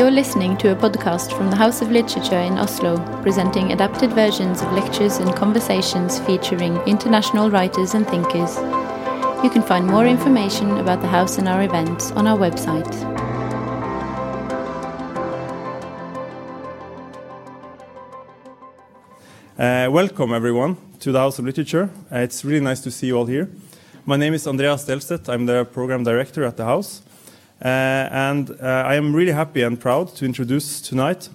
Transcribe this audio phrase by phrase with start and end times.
[0.00, 4.62] You're listening to a podcast from the House of Literature in Oslo, presenting adapted versions
[4.62, 8.56] of lectures and conversations featuring international writers and thinkers.
[9.44, 12.90] You can find more information about the house and our events on our website.
[19.58, 21.90] Uh, welcome, everyone, to the House of Literature.
[22.10, 23.50] Uh, it's really nice to see you all here.
[24.06, 25.28] My name is Andreas Delstedt.
[25.28, 27.02] I'm the program director at the House.
[27.62, 31.28] Uh, and uh, I am really happy and proud to introduce tonight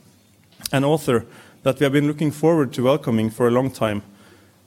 [0.72, 1.26] an author
[1.62, 4.02] that we have been looking forward to welcoming for a long time.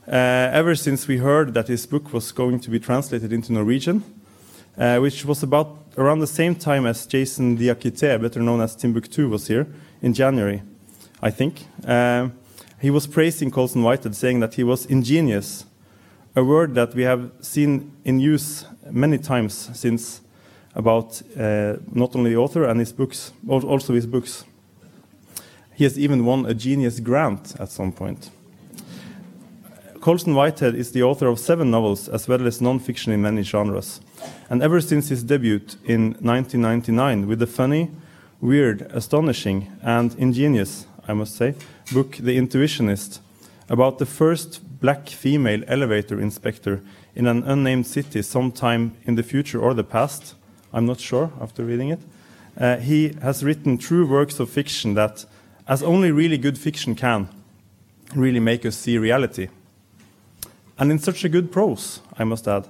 [0.06, 0.12] Uh,
[0.52, 4.04] ever since we heard that his book was going to be translated into Norwegian,
[4.76, 9.48] which was about around the same time as Jason Diakité, better known as Timbuktu, was
[9.48, 9.66] here
[10.00, 10.62] in January,
[11.20, 11.64] I think.
[11.84, 12.28] Uh,
[12.80, 15.64] he was praising Colson Whitehead, saying that he was ingenious,
[16.36, 20.20] a word that we have seen in use many times since
[20.78, 24.44] about uh, not only the author and his books, but also his books.
[25.74, 28.30] He has even won a Genius Grant at some point.
[30.00, 34.00] Colson Whitehead is the author of seven novels as well as non-fiction in many genres.
[34.48, 37.90] And ever since his debut in 1999 with the funny,
[38.40, 41.54] weird, astonishing, and ingenious, I must say,
[41.92, 43.18] book The Intuitionist,
[43.68, 46.80] about the first black female elevator inspector
[47.16, 50.34] in an unnamed city sometime in the future or the past,
[50.72, 52.00] I'm not sure after reading it.
[52.58, 55.24] Uh, he has written true works of fiction that,
[55.66, 57.28] as only really good fiction can,
[58.14, 59.48] really make us see reality.
[60.78, 62.66] And in such a good prose, I must add.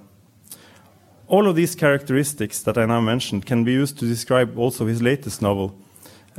[1.27, 5.03] All of these characteristics that I now mentioned can be used to describe also his
[5.03, 5.75] latest novel,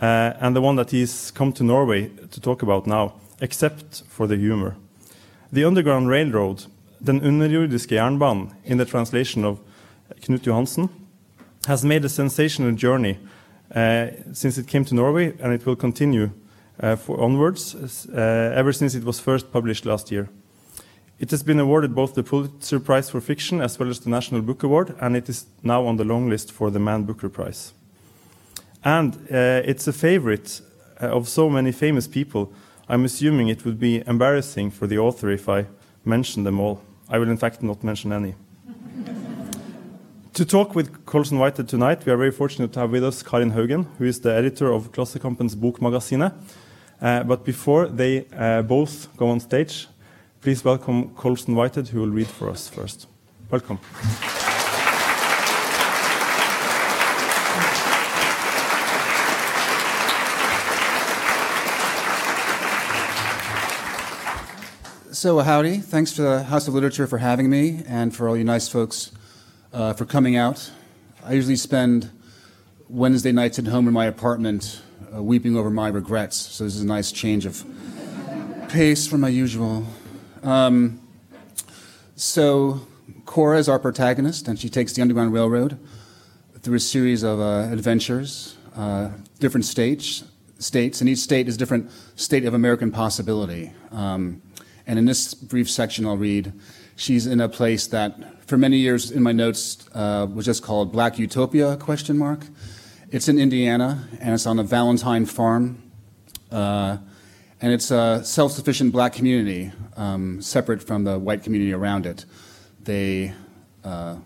[0.01, 4.27] uh, and the one that he's come to Norway to talk about now, except for
[4.27, 4.75] the humor.
[5.51, 6.65] The Underground Railroad,
[7.03, 9.59] Den underjordiske jernbanen, in the translation of
[10.21, 10.89] Knut Johansen,
[11.69, 13.19] has made a sensational journey
[13.75, 16.31] uh, since it came to Norway, and it will continue
[16.81, 20.27] uh, onwards uh, ever since it was first published last year.
[21.19, 24.41] It has been awarded both the Pulitzer Prize for Fiction as well as the National
[24.41, 27.73] Book Award, and it is now on the long list for the Man Booker Prize.
[28.83, 30.61] And it's a favorite
[30.97, 32.51] of so many famous people.
[32.87, 35.67] I'm assuming it would be embarrassing for the author if I
[36.03, 36.81] mention them all.
[37.09, 38.33] I will, in fact, not mention any.
[40.39, 43.51] To talk with Colson Whitehead tonight, we are very fortunate to have with us Karin
[43.51, 46.33] Haugen, who is the editor of Klassekampen's Bokmagasinet.
[47.01, 49.89] Uh, but before they uh, both go on stage,
[50.39, 53.07] please welcome Colson Whitehead, who will read for us first.
[53.51, 53.79] Welcome.
[65.11, 65.79] So, howdy.
[65.79, 69.11] Thanks to the House of Literature for having me and for all you nice folks
[69.73, 70.71] uh, for coming out.
[71.25, 72.11] I usually spend
[72.87, 74.81] Wednesday nights at home in my apartment
[75.15, 77.63] uh, weeping over my regrets, so this is a nice change of
[78.69, 79.85] pace from my usual.
[80.43, 80.99] Um,
[82.15, 82.81] so,
[83.25, 85.79] Cora is our protagonist, and she takes the Underground Railroad
[86.61, 89.09] through a series of uh, adventures, uh,
[89.39, 90.23] different states,
[90.59, 93.71] states, and each state is a different state of American possibility.
[93.91, 94.41] Um,
[94.85, 96.51] and in this brief section, I'll read
[96.99, 100.91] she's in a place that for many years in my notes uh, was just called
[100.91, 102.45] Black Utopia question mark.
[103.09, 105.81] It's in Indiana and it's on a Valentine farm.
[106.51, 106.97] Uh,
[107.61, 112.25] and it's a self-sufficient black community, um, separate from the white community around it.
[112.83, 113.33] They,
[113.83, 114.17] uh,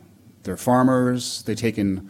[0.43, 1.43] they're farmers.
[1.43, 2.09] They take in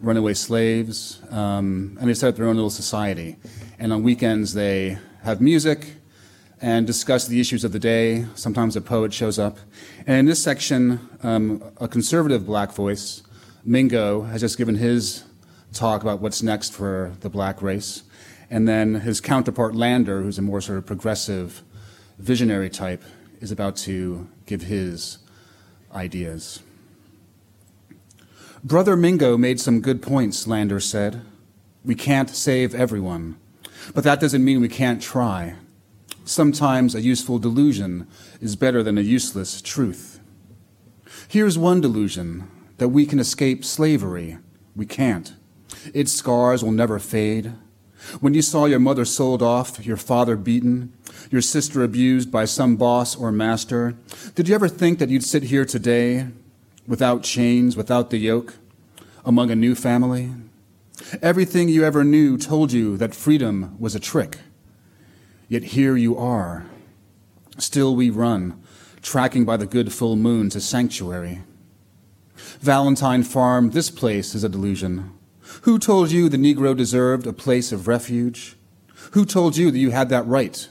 [0.00, 3.36] runaway slaves, um, and they set up their own little society.
[3.78, 5.86] And on weekends, they have music
[6.64, 8.24] and discuss the issues of the day.
[8.34, 9.58] Sometimes a poet shows up.
[10.06, 13.22] And in this section, um, a conservative black voice,
[13.66, 15.24] Mingo, has just given his
[15.74, 18.04] talk about what's next for the black race.
[18.48, 21.62] And then his counterpart, Lander, who's a more sort of progressive,
[22.18, 23.02] visionary type,
[23.42, 25.18] is about to give his
[25.94, 26.62] ideas.
[28.64, 31.20] Brother Mingo made some good points, Lander said.
[31.84, 33.36] We can't save everyone,
[33.92, 35.56] but that doesn't mean we can't try.
[36.24, 38.08] Sometimes a useful delusion
[38.40, 40.20] is better than a useless truth.
[41.28, 44.38] Here's one delusion that we can escape slavery.
[44.74, 45.34] We can't.
[45.92, 47.52] Its scars will never fade.
[48.20, 50.94] When you saw your mother sold off, your father beaten,
[51.30, 53.94] your sister abused by some boss or master,
[54.34, 56.28] did you ever think that you'd sit here today
[56.86, 58.54] without chains, without the yoke,
[59.26, 60.32] among a new family?
[61.20, 64.38] Everything you ever knew told you that freedom was a trick.
[65.48, 66.66] Yet here you are.
[67.58, 68.60] Still we run,
[69.02, 71.42] tracking by the good full moon to sanctuary.
[72.60, 75.12] Valentine Farm, this place is a delusion.
[75.62, 78.56] Who told you the Negro deserved a place of refuge?
[79.12, 80.68] Who told you that you had that right?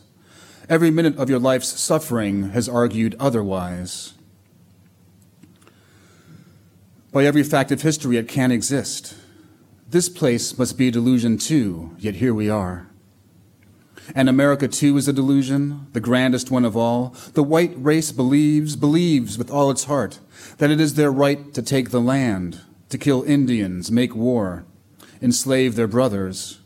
[0.67, 4.13] Every minute of your life's suffering has argued otherwise.
[7.11, 9.15] By every fact of history, it can't exist.
[9.87, 12.87] This place must be a delusion too, yet here we are.
[14.15, 17.15] And America too is a delusion, the grandest one of all.
[17.33, 20.19] The white race believes, believes with all its heart,
[20.57, 24.65] that it is their right to take the land, to kill Indians, make war,
[25.21, 26.59] enslave their brothers.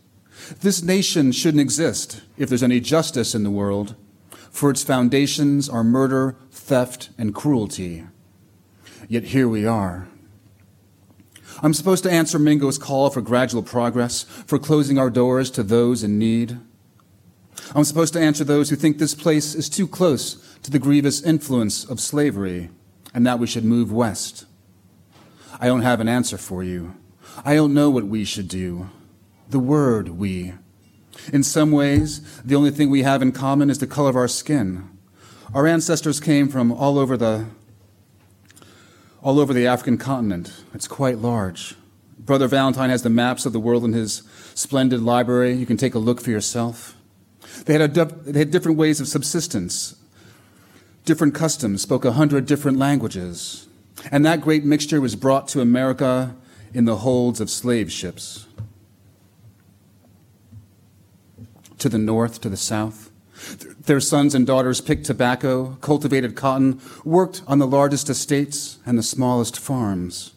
[0.61, 3.95] This nation shouldn't exist if there's any justice in the world,
[4.49, 8.05] for its foundations are murder, theft, and cruelty.
[9.07, 10.07] Yet here we are.
[11.61, 16.03] I'm supposed to answer Mingo's call for gradual progress, for closing our doors to those
[16.03, 16.59] in need.
[17.75, 21.21] I'm supposed to answer those who think this place is too close to the grievous
[21.21, 22.69] influence of slavery
[23.13, 24.45] and that we should move west.
[25.59, 26.95] I don't have an answer for you.
[27.43, 28.89] I don't know what we should do.
[29.49, 30.53] The word we.
[31.33, 34.27] In some ways, the only thing we have in common is the color of our
[34.27, 34.89] skin.
[35.53, 37.45] Our ancestors came from all over the
[39.21, 40.53] all over the African continent.
[40.73, 41.75] It's quite large.
[42.19, 44.21] Brother Valentine has the maps of the world in his
[44.53, 45.53] splendid library.
[45.53, 46.96] You can take a look for yourself.
[47.65, 49.95] They had, they had different ways of subsistence,
[51.05, 53.67] different customs, spoke a hundred different languages.
[54.11, 56.35] And that great mixture was brought to America
[56.73, 58.45] in the holds of slave ships.
[61.79, 63.11] To the north, to the south.
[63.85, 69.03] Their sons and daughters picked tobacco, cultivated cotton, worked on the largest estates and the
[69.03, 70.33] smallest farms.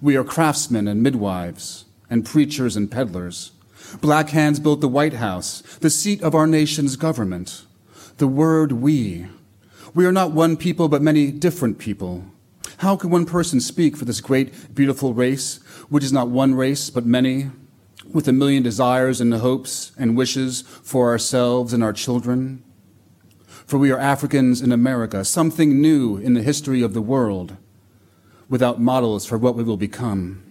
[0.00, 3.52] We are craftsmen and midwives, and preachers and peddlers.
[4.00, 7.64] Black hands built the White House, the seat of our nation's government.
[8.18, 9.26] The word we.
[9.94, 12.24] We are not one people, but many different people.
[12.78, 15.56] How can one person speak for this great, beautiful race,
[15.88, 17.50] which is not one race, but many,
[18.12, 22.62] with a million desires and hopes and wishes for ourselves and our children?
[23.66, 27.56] For we are Africans in America, something new in the history of the world,
[28.48, 30.42] without models for what we will become.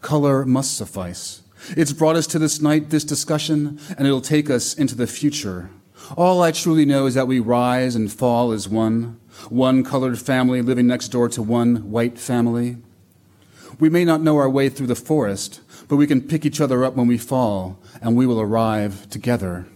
[0.00, 1.42] Color must suffice.
[1.70, 5.70] It's brought us to this night, this discussion, and it'll take us into the future.
[6.16, 9.18] All I truly know is that we rise and fall as one,
[9.48, 12.76] one colored family living next door to one white family.
[13.80, 16.84] We may not know our way through the forest, but we can pick each other
[16.84, 19.66] up when we fall, and we will arrive together.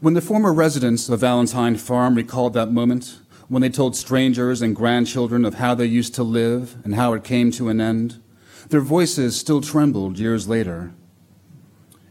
[0.00, 3.18] When the former residents of Valentine Farm recalled that moment,
[3.48, 7.24] when they told strangers and grandchildren of how they used to live and how it
[7.24, 8.22] came to an end,
[8.68, 10.92] their voices still trembled years later.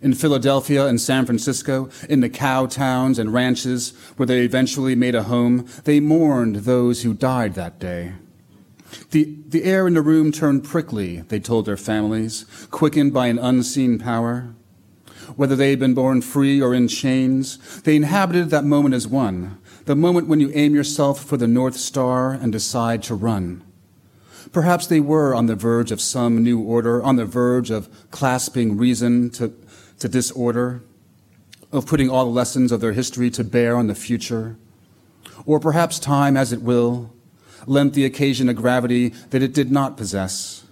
[0.02, 5.16] In Philadelphia and San Francisco, in the cow towns and ranches where they eventually made
[5.16, 8.14] a home, they mourned those who died that day.
[9.12, 13.40] The, the air in the room turned prickly, they told their families, quickened by an
[13.40, 14.56] unseen power.
[15.36, 19.60] Whether they had been born free or in chains, they inhabited that moment as one,
[19.86, 23.64] the moment when you aim yourself for the North Star and decide to run.
[24.52, 28.78] Perhaps they were on the verge of some new order, on the verge of clasping
[28.78, 29.54] reason to,
[30.00, 30.82] to disorder,
[31.72, 34.58] of putting all the lessons of their history to bear on the future.
[35.46, 37.14] Or perhaps time, as it will,
[37.68, 40.66] lent the occasion a gravity that it did not possess.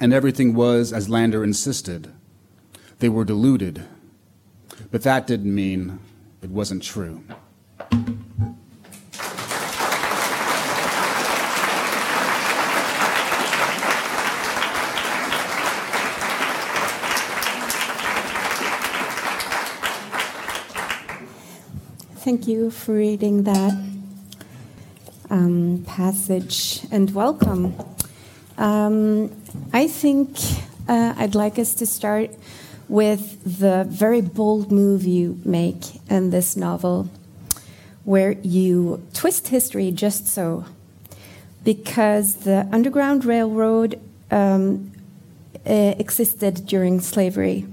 [0.00, 2.12] And everything was as Lander insisted.
[2.98, 3.84] They were deluded.
[4.90, 5.98] But that didn't mean
[6.42, 7.22] it wasn't true.
[22.26, 23.72] Thank you for reading that
[25.30, 27.72] um, passage and welcome.
[28.58, 29.30] Um,
[29.72, 30.36] I think
[30.88, 32.32] uh, I'd like us to start
[32.88, 37.08] with the very bold move you make in this novel,
[38.02, 40.64] where you twist history just so.
[41.62, 44.00] Because the Underground Railroad
[44.32, 44.90] um,
[45.64, 47.68] existed during slavery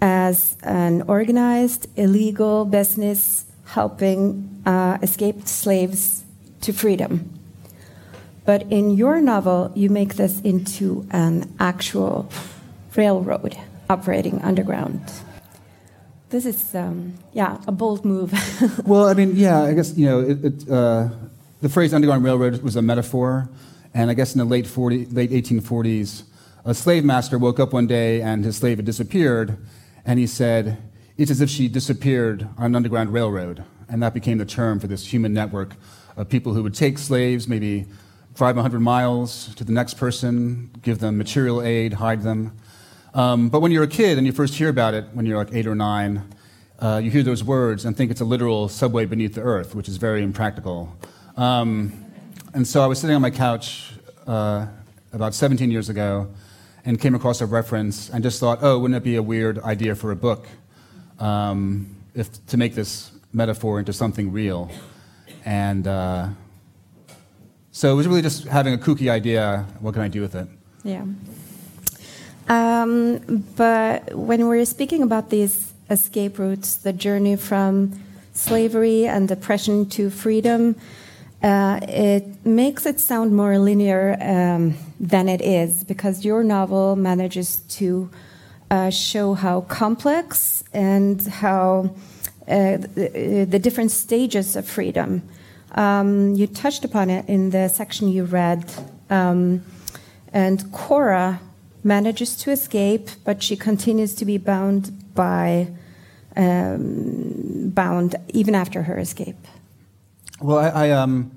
[0.00, 6.24] as an organized, illegal business helping uh, escaped slaves
[6.60, 7.30] to freedom.
[8.44, 12.30] But in your novel, you make this into an actual
[12.94, 13.56] railroad
[13.88, 15.00] operating underground.
[16.30, 18.32] This is, um, yeah, a bold move.
[18.86, 21.08] well, I mean, yeah, I guess, you know, it, it, uh,
[21.60, 23.48] the phrase Underground Railroad was a metaphor.
[23.94, 26.24] And I guess in the late, 40, late 1840s,
[26.64, 29.56] a slave master woke up one day and his slave had disappeared.
[30.04, 30.76] And he said,
[31.16, 33.64] it's as if she disappeared on an underground railroad.
[33.88, 35.74] And that became the term for this human network
[36.16, 37.86] of people who would take slaves, maybe
[38.34, 42.56] drive 100 miles to the next person, give them material aid, hide them.
[43.14, 45.54] Um, but when you're a kid and you first hear about it, when you're like
[45.54, 46.34] eight or nine,
[46.80, 49.88] uh, you hear those words and think it's a literal subway beneath the earth, which
[49.88, 50.96] is very impractical.
[51.36, 51.92] Um,
[52.54, 53.92] and so I was sitting on my couch
[54.26, 54.66] uh,
[55.12, 56.28] about 17 years ago
[56.84, 59.94] and came across a reference and just thought, oh, wouldn't it be a weird idea
[59.94, 60.48] for a book
[61.18, 64.70] um, if to make this metaphor into something real?
[65.44, 66.28] And uh,
[67.72, 69.66] so it was really just having a kooky idea.
[69.80, 70.48] What can I do with it?
[70.84, 71.04] Yeah.
[72.48, 78.00] Um, but when we're speaking about these escape routes, the journey from
[78.32, 80.76] slavery and oppression to freedom,
[81.42, 87.56] uh, it makes it sound more linear um, than it is because your novel manages
[87.68, 88.10] to
[88.74, 91.94] uh, show how complex and how
[92.48, 95.22] uh, the, the, different stages of freedom.
[95.76, 98.64] Um, you touched upon it in the section you read.
[99.10, 99.62] Um,
[100.32, 101.40] and Cora
[101.84, 105.68] manages to escape, but she continues to be bound by
[106.36, 109.36] um, bound even after her escape.
[110.40, 111.30] Well, I, I um,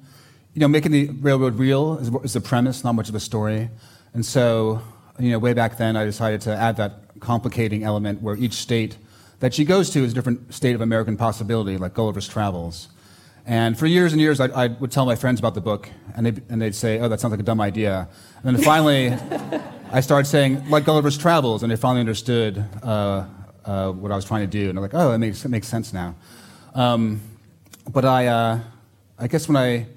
[0.55, 3.69] you know, making the railroad real is, is the premise, not much of a story,
[4.13, 4.81] and so
[5.19, 8.97] you know, way back then, I decided to add that complicating element where each state
[9.39, 12.89] that she goes to is a different state of American possibility, like Gulliver's Travels.
[13.45, 16.25] And for years and years, I, I would tell my friends about the book, and
[16.25, 18.09] they'd, and they'd say, "Oh, that sounds like a dumb idea."
[18.43, 19.13] And then finally,
[19.91, 23.25] I started saying, "Like Gulliver's Travels," and they finally understood uh,
[23.63, 25.67] uh, what I was trying to do, and they're like, "Oh, it makes it makes
[25.67, 26.15] sense now."
[26.75, 27.21] Um,
[27.89, 28.59] but I, uh,
[29.17, 29.87] I guess when I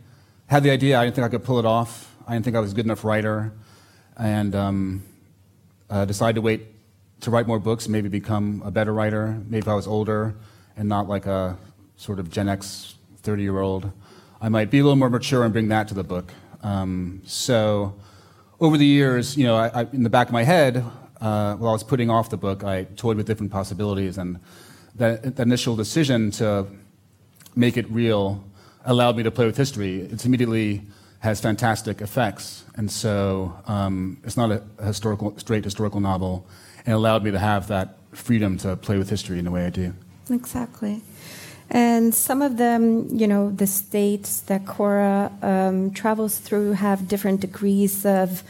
[0.46, 2.14] had the idea, I didn't think I could pull it off.
[2.28, 3.52] I didn't think I was a good enough writer,
[4.16, 5.02] and um,
[5.90, 6.68] uh, decided to wait
[7.20, 9.40] to write more books, maybe become a better writer.
[9.46, 10.34] Maybe if I was older
[10.76, 11.58] and not like a
[11.96, 13.92] sort of Gen X 30 year old,
[14.40, 16.32] I might be a little more mature and bring that to the book.
[16.62, 17.94] Um, so
[18.60, 20.84] over the years, you know, I, I, in the back of my head,
[21.20, 24.40] uh, while I was putting off the book, I toyed with different possibilities, and
[24.96, 26.66] that, that initial decision to
[27.54, 28.42] make it real
[28.84, 30.00] allowed me to play with history.
[30.00, 30.82] It immediately
[31.20, 36.46] has fantastic effects, and so um, it's not a historical, straight historical novel,
[36.86, 39.70] and allowed me to have that freedom to play with history in the way I
[39.70, 39.94] do.
[40.28, 41.02] Exactly.
[41.70, 47.40] And some of them, you know, the states that Cora um, travels through have different
[47.40, 48.42] degrees of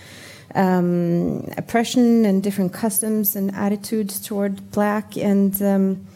[0.54, 5.16] um, oppression and different customs and attitudes toward black.
[5.16, 6.06] And um,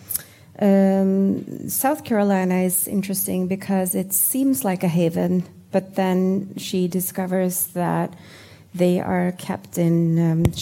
[0.60, 7.66] um South Carolina is interesting because it seems like a haven, but then she discovers
[7.68, 8.14] that
[8.74, 10.52] they are kept in um,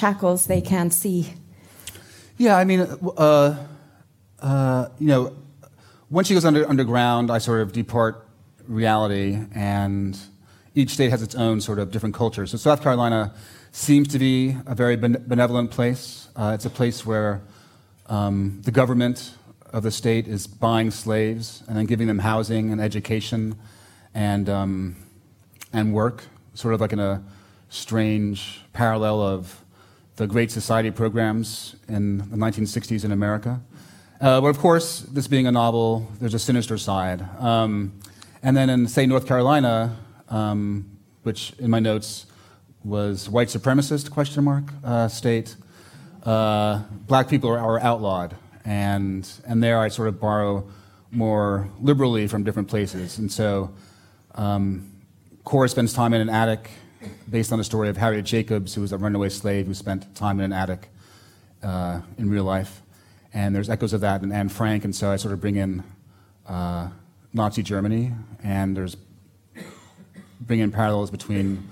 [0.00, 1.34] shackles they can't see.
[2.38, 3.66] Yeah, I mean, uh,
[4.40, 5.36] uh, you know
[6.10, 8.26] once she goes under, underground, I sort of depart
[8.66, 10.18] reality, and
[10.74, 12.46] each state has its own sort of different culture.
[12.46, 13.32] So South Carolina
[13.70, 16.28] seems to be a very benevolent place.
[16.34, 17.42] Uh, it's a place where
[18.06, 19.34] um, the government
[19.72, 23.56] of the state is buying slaves and then giving them housing and education
[24.12, 24.96] and, um,
[25.72, 27.22] and work, sort of like in a
[27.68, 29.59] strange parallel of
[30.20, 33.58] the Great Society programs in the 1960s in America.
[34.20, 37.26] Uh, but of course, this being a novel, there's a sinister side.
[37.38, 37.94] Um,
[38.42, 39.96] and then in, say, North Carolina,
[40.28, 40.90] um,
[41.22, 42.26] which in my notes
[42.84, 45.56] was white supremacist question mark uh, state,
[46.24, 48.36] uh, black people are, are, outlawed,
[48.66, 50.68] and and there I sort of borrow
[51.10, 53.16] more liberally from different places.
[53.16, 53.72] And so,
[54.34, 54.92] um,
[55.44, 56.70] Cora spends time in an attic,
[57.28, 60.38] based on the story of Harriet Jacobs, who was a runaway slave who spent time
[60.40, 60.88] in an attic
[61.62, 62.82] uh, in real life
[63.32, 65.84] and there's echoes of that in Anne Frank, and so I sort of bring in
[66.46, 66.88] uh,
[67.32, 68.96] Nazi Germany, and there's
[70.40, 71.68] bring in parallels between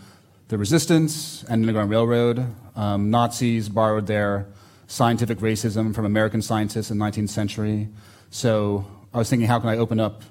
[0.49, 2.55] the resistance and the Underground Railroad.
[2.77, 4.47] Um, Nazis borrowed their
[4.87, 7.89] scientific racism from American scientists in the 19th century.
[8.31, 10.23] So I was thinking, how can I open up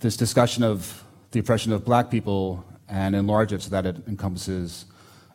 [0.00, 4.84] this discussion of the oppression of black people and enlarge it so that it encompasses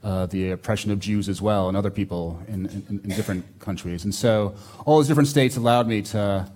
[0.03, 4.03] uh, the oppression of Jews as well and other people in, in, in, different countries.
[4.03, 4.53] And so
[4.85, 6.47] all those different states allowed me to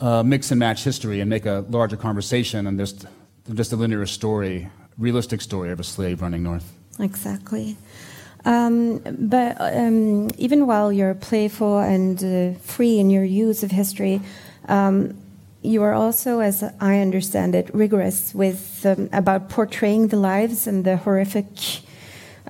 [0.00, 3.06] uh, mix and match history and make a larger conversation and just,
[3.54, 6.70] just a linear story, realistic story of a slave running north.
[6.98, 7.76] Exactly.
[8.44, 14.20] Um, but um, even while you're playful and uh, free in your use of history,
[14.68, 15.16] um,
[15.62, 20.84] you are also, as I understand it, rigorous with um, about portraying the lives and
[20.84, 21.46] the horrific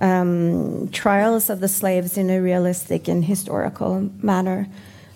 [0.00, 4.68] um, trials of the slaves in a realistic and historical manner.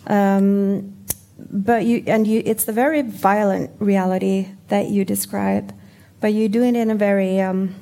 [0.06, 0.96] Um,
[1.38, 5.74] but you and you, it's the very violent reality that you describe,
[6.20, 7.74] but you do it in a very um,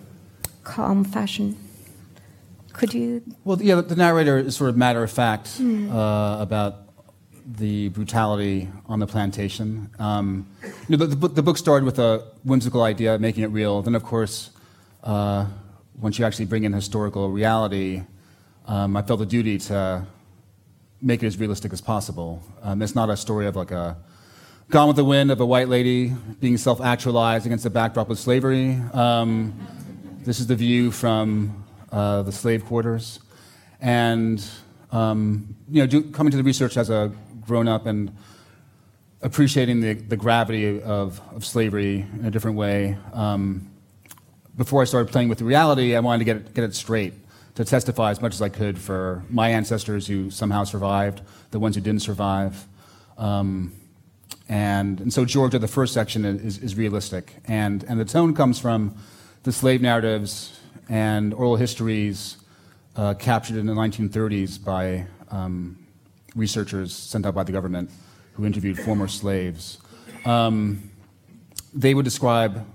[0.64, 1.56] calm fashion.
[2.72, 3.22] Could you?
[3.44, 6.89] Well, yeah, the narrator is sort of matter of fact uh, about
[7.56, 9.90] the brutality on the plantation.
[9.98, 10.46] Um,
[10.88, 13.82] you know, the, the, book- the book started with a whimsical idea, making it real.
[13.82, 14.50] Then, of course,
[15.02, 15.46] uh,
[16.00, 18.02] once you actually bring in historical reality,
[18.66, 20.06] um, I felt a duty to
[21.02, 22.42] make it as realistic as possible.
[22.62, 23.96] Um, it's not a story of like a
[24.70, 28.20] Gone with the Wind of a white lady being self actualized against the backdrop of
[28.20, 28.74] slavery.
[28.92, 29.52] Um,
[30.24, 33.18] this is the view from uh, the slave quarters.
[33.80, 34.44] And,
[34.92, 37.10] um, you know, do, coming to the research as a
[37.50, 38.16] grown up and
[39.22, 43.68] appreciating the, the gravity of, of slavery in a different way, um,
[44.56, 47.12] before I started playing with the reality, I wanted to get it, get it straight,
[47.56, 51.74] to testify as much as I could for my ancestors who somehow survived, the ones
[51.74, 52.68] who didn't survive.
[53.18, 53.72] Um,
[54.48, 57.34] and, and so Georgia, the first section, is, is realistic.
[57.46, 58.94] And, and the tone comes from
[59.42, 62.36] the slave narratives and oral histories
[62.94, 65.79] uh, captured in the 1930s by um,
[66.34, 67.90] researchers sent out by the government
[68.34, 69.78] who interviewed former slaves.
[70.24, 70.90] Um,
[71.74, 72.66] they would describe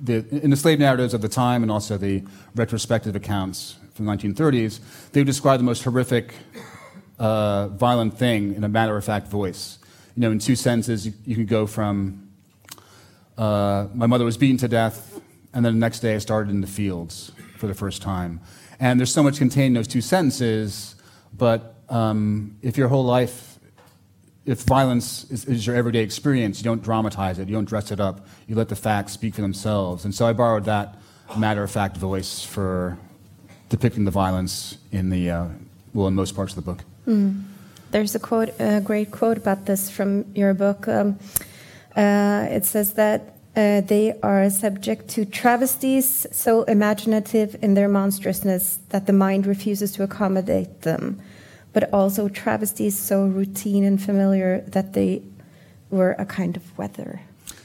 [0.00, 2.22] the, in the slave narratives of the time and also the
[2.54, 4.80] retrospective accounts from the 1930s,
[5.12, 6.34] they would describe the most horrific,
[7.18, 9.78] uh, violent thing in a matter of fact voice.
[10.14, 12.28] You know, in two sentences, you, you could go from
[13.36, 15.20] uh, my mother was beaten to death,
[15.54, 18.40] and then the next day I started in the fields for the first time.
[18.80, 20.96] And there's so much contained in those two sentences,
[21.36, 23.58] but um, if your whole life,
[24.46, 28.00] if violence is, is your everyday experience, you don't dramatize it, you don't dress it
[28.00, 30.04] up, you let the facts speak for themselves.
[30.04, 30.96] And so I borrowed that
[31.36, 32.98] matter of fact voice for
[33.68, 35.46] depicting the violence in the, uh,
[35.92, 36.84] well, in most parts of the book.
[37.90, 40.88] There's a quote, a great quote about this from your book.
[40.88, 41.18] Um,
[41.96, 48.78] uh, it says that uh, they are subject to travesties so imaginative in their monstrousness
[48.90, 51.20] that the mind refuses to accommodate them,
[51.72, 55.22] but also travesties so routine and familiar that they
[55.90, 57.20] were a kind of weather.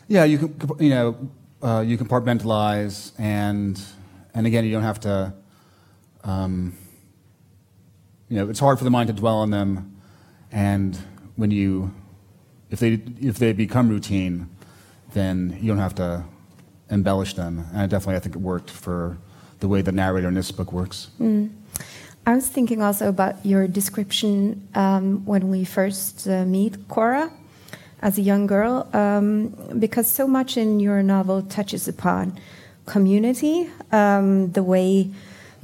[0.07, 1.29] Yeah, you can you know
[1.61, 3.81] uh, you compartmentalize, and
[4.33, 5.33] and again, you don't have to.
[6.23, 6.77] Um,
[8.29, 9.99] you know, it's hard for the mind to dwell on them,
[10.51, 10.97] and
[11.35, 11.93] when you,
[12.69, 14.49] if they if they become routine,
[15.13, 16.23] then you don't have to
[16.89, 17.65] embellish them.
[17.71, 19.17] And I definitely, I think it worked for
[19.59, 21.09] the way the narrator in this book works.
[22.25, 27.29] I was thinking also about your description um, when we first uh, meet Cora
[28.01, 32.39] as a young girl, um, because so much in your novel touches upon
[32.85, 35.11] community, um, the way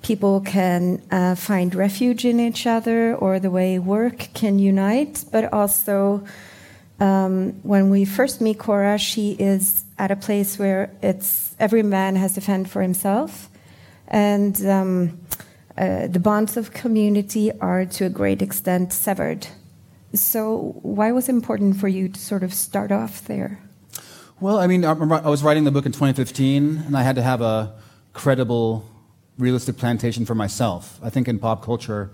[0.01, 5.53] people can uh, find refuge in each other, or the way work can unite, but
[5.53, 6.25] also
[6.99, 12.17] um, when we first meet Cora, she is at a place where it's every man
[12.17, 13.49] has to fend for himself,
[14.09, 15.19] and um,
[15.79, 19.47] uh, the bonds of community are to a great extent severed.
[20.13, 23.59] So, why was it important for you to sort of start off there?
[24.41, 27.41] Well, I mean, I, was writing the book in 2015, and I had to have
[27.41, 27.73] a
[28.13, 28.85] credible,
[29.37, 30.99] realistic plantation for myself.
[31.01, 32.09] I think in pop culture,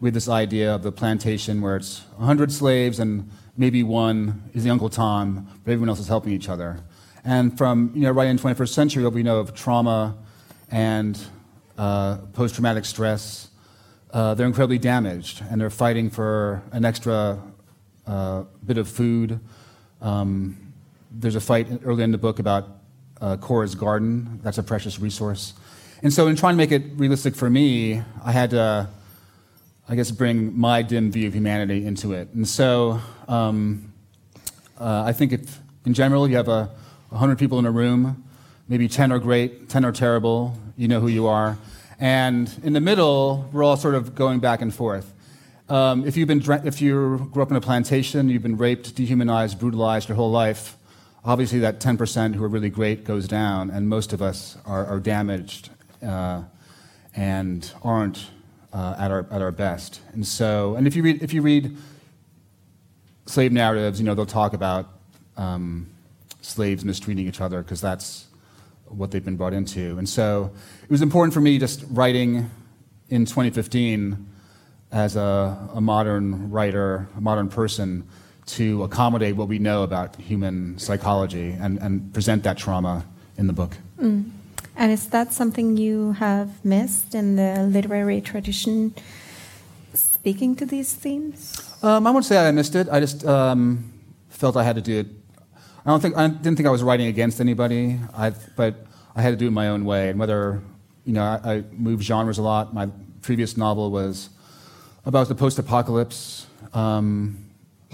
[0.00, 4.62] we have this idea of the plantation where it's 100 slaves and maybe one is
[4.62, 6.80] the Uncle Tom, but everyone else is helping each other.
[7.24, 10.16] And from, you know, right in the 21st century, what we know of trauma
[10.70, 11.18] and
[11.78, 13.48] uh, post traumatic stress,
[14.10, 17.40] uh, they're incredibly damaged and they're fighting for an extra
[18.06, 19.38] uh, bit of food.
[20.02, 20.72] Um,
[21.10, 22.68] there's a fight early in the book about
[23.20, 24.40] uh, Cora's garden.
[24.42, 25.54] That's a precious resource.
[26.02, 28.88] And so, in trying to make it realistic for me, I had to,
[29.88, 32.28] I guess, bring my dim view of humanity into it.
[32.34, 33.92] And so, um,
[34.78, 36.70] uh, I think if, in general, you have a
[37.08, 38.24] 100 people in a room,
[38.68, 41.58] maybe 10 are great, 10 are terrible, you know who you are.
[41.98, 45.12] And in the middle, we're all sort of going back and forth.
[45.68, 49.58] Um, if, you've been, if you grew up in a plantation, you've been raped, dehumanized,
[49.58, 50.76] brutalized your whole life,
[51.24, 55.00] obviously that 10% who are really great goes down, and most of us are, are
[55.00, 55.70] damaged
[56.06, 56.44] uh,
[57.14, 58.30] and aren't
[58.72, 60.00] uh, at, our, at our best.
[60.12, 61.76] And so, and if you read, if you read
[63.26, 64.88] slave narratives, you know, they'll talk about
[65.36, 65.88] um,
[66.40, 68.27] slaves mistreating each other because that's
[68.90, 69.98] what they've been brought into.
[69.98, 70.50] And so
[70.82, 72.50] it was important for me just writing
[73.08, 74.26] in 2015
[74.90, 78.08] as a, a modern writer, a modern person,
[78.46, 83.04] to accommodate what we know about human psychology and, and present that trauma
[83.36, 83.76] in the book.
[84.76, 88.94] And is that something you have missed in the literary tradition,
[89.92, 91.60] speaking to these themes?
[91.82, 92.88] Um, I won't say I missed it.
[92.88, 93.92] I just um,
[94.30, 95.06] felt I had to do it.
[95.88, 97.98] I don't think I didn't think I was writing against anybody.
[98.12, 98.84] I, but
[99.16, 100.10] I had to do it my own way.
[100.10, 100.60] And whether,
[101.06, 102.74] you know, I, I genres a lot.
[102.74, 102.90] My
[103.22, 104.28] previous novel was
[105.06, 106.46] about the post apocalypse.
[106.74, 107.42] Um,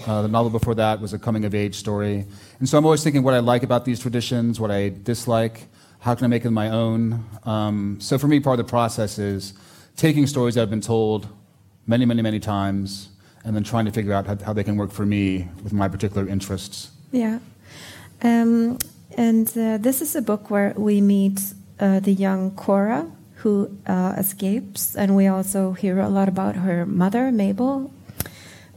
[0.05, 2.25] uh, the novel before that was a coming of age story.
[2.59, 5.67] And so I'm always thinking what I like about these traditions, what I dislike,
[5.99, 7.23] how can I make them my own.
[7.45, 9.53] Um, so for me, part of the process is
[9.95, 11.29] taking stories that have been told
[11.87, 13.07] many, many, many times
[13.45, 15.87] and then trying to figure out how, how they can work for me with my
[15.87, 16.91] particular interests.
[17.13, 17.39] Yeah.
[18.21, 18.77] Um,
[19.17, 21.39] and uh, this is a book where we meet
[21.79, 26.85] uh, the young Cora who uh, escapes, and we also hear a lot about her
[26.85, 27.91] mother, Mabel,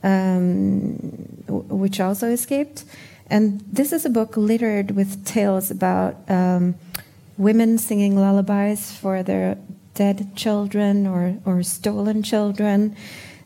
[0.02, 0.92] um,
[1.48, 2.84] which also escaped.
[3.30, 6.74] And this is a book littered with tales about um,
[7.36, 9.56] women singing lullabies for their
[9.94, 12.94] dead children or, or stolen children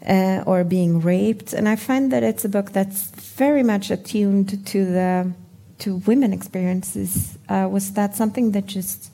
[0.07, 1.53] uh, or being raped.
[1.53, 5.33] And I find that it's a book that's very much attuned to the
[5.79, 7.37] to women experiences.
[7.49, 9.11] Uh, was that something that just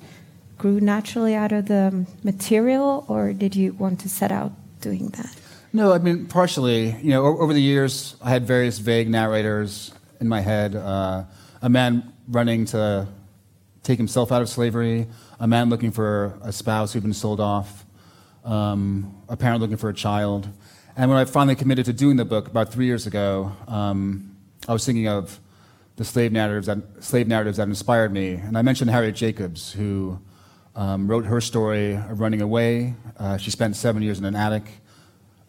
[0.59, 5.35] grew naturally out of the material, or did you want to set out doing that?
[5.73, 6.97] No, I mean partially.
[7.03, 10.75] You know, over the years, I had various vague narrators in my head.
[10.75, 11.25] Uh,
[11.63, 13.07] a man running to
[13.83, 15.07] take himself out of slavery,
[15.41, 17.87] a man looking for a spouse who'd been sold off,
[18.45, 20.49] um, a parent looking for a child.
[20.99, 24.73] And when I finally committed to doing the book about three years ago, um, I
[24.73, 25.39] was thinking of
[25.95, 28.33] the slave narratives, that, slave narratives that inspired me.
[28.33, 30.19] And I mentioned Harriet Jacobs, who
[30.75, 32.97] um, wrote her story of running away.
[33.17, 34.65] Uh, she spent seven years in an attic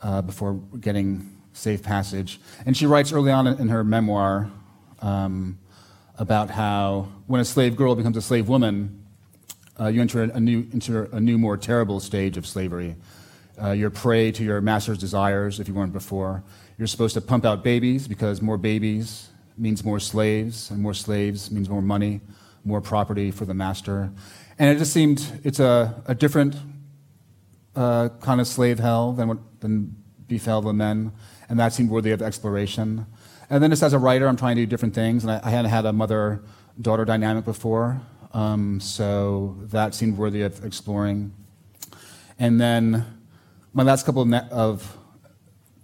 [0.04, 2.40] uh, before getting safe passage.
[2.68, 4.52] And she writes early on in her memoir
[5.02, 5.58] um,
[6.20, 9.04] about how when a slave girl becomes a slave woman,
[9.80, 12.96] uh, you enter a new, enter a new, more terrible stage of slavery.
[13.62, 16.44] Uh, you're prey to your master's desires if you weren't before.
[16.78, 21.52] You're supposed to pump out babies because more babies means more slaves, and more slaves
[21.52, 22.22] means more money,
[22.64, 24.12] more property for the master.
[24.58, 26.56] And it just seemed it's a, a different
[27.76, 29.96] uh, kind of slave hell than what than
[30.28, 31.12] befell the men,
[31.50, 33.06] and that seemed worthy of exploration.
[33.50, 35.50] And then just as a writer, I'm trying to do different things, and I, I
[35.50, 38.00] hadn't had a mother-daughter dynamic before,
[38.34, 41.34] um, so that seemed worthy of exploring.
[42.38, 43.19] And then
[43.74, 44.98] my last couple of, na- of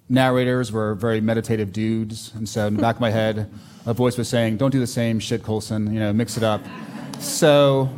[0.09, 3.51] narrators were very meditative dudes, and so in the back of my head,
[3.85, 5.93] a voice was saying, "Don't do the same shit, Colson.
[5.93, 6.61] You know, mix it up."
[7.19, 7.89] So,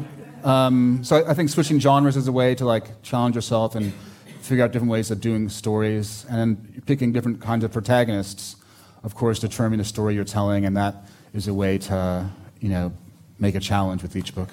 [0.43, 3.93] um, so I, think switching genres is a way to like challenge yourself and
[4.41, 8.55] figure out different ways of doing stories, and then picking different kinds of protagonists,
[9.03, 10.95] of course, determine the story you're telling, and that
[11.33, 12.29] is a way to,
[12.61, 12.93] you know,
[13.39, 14.49] make a challenge with each book.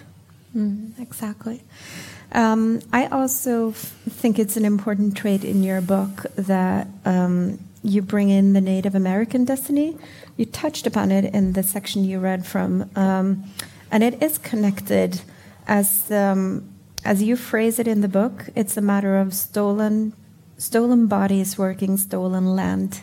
[0.57, 1.63] Mm, exactly.
[2.35, 8.29] Um, I also think it's an important trait in your book that um, you bring
[8.29, 9.97] in the Native American destiny.
[10.37, 13.45] You touched upon it in the section you read from, um,
[13.91, 15.23] and it is connected
[15.69, 16.69] as um,
[17.05, 18.47] as you phrase it in the book.
[18.57, 20.13] It's a matter of stolen
[20.59, 23.03] stolen bodies working stolen land.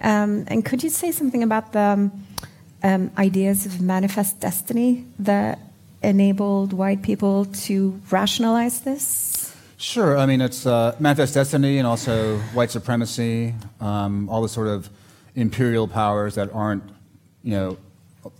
[0.00, 2.10] Um, and could you say something about the
[2.82, 5.58] um, ideas of manifest destiny that
[6.02, 9.54] enabled white people to rationalize this?
[9.76, 10.18] Sure.
[10.18, 14.90] I mean, it's uh, manifest destiny and also white supremacy, um, all the sort of
[15.34, 16.82] imperial powers that aren't,
[17.42, 17.78] you know,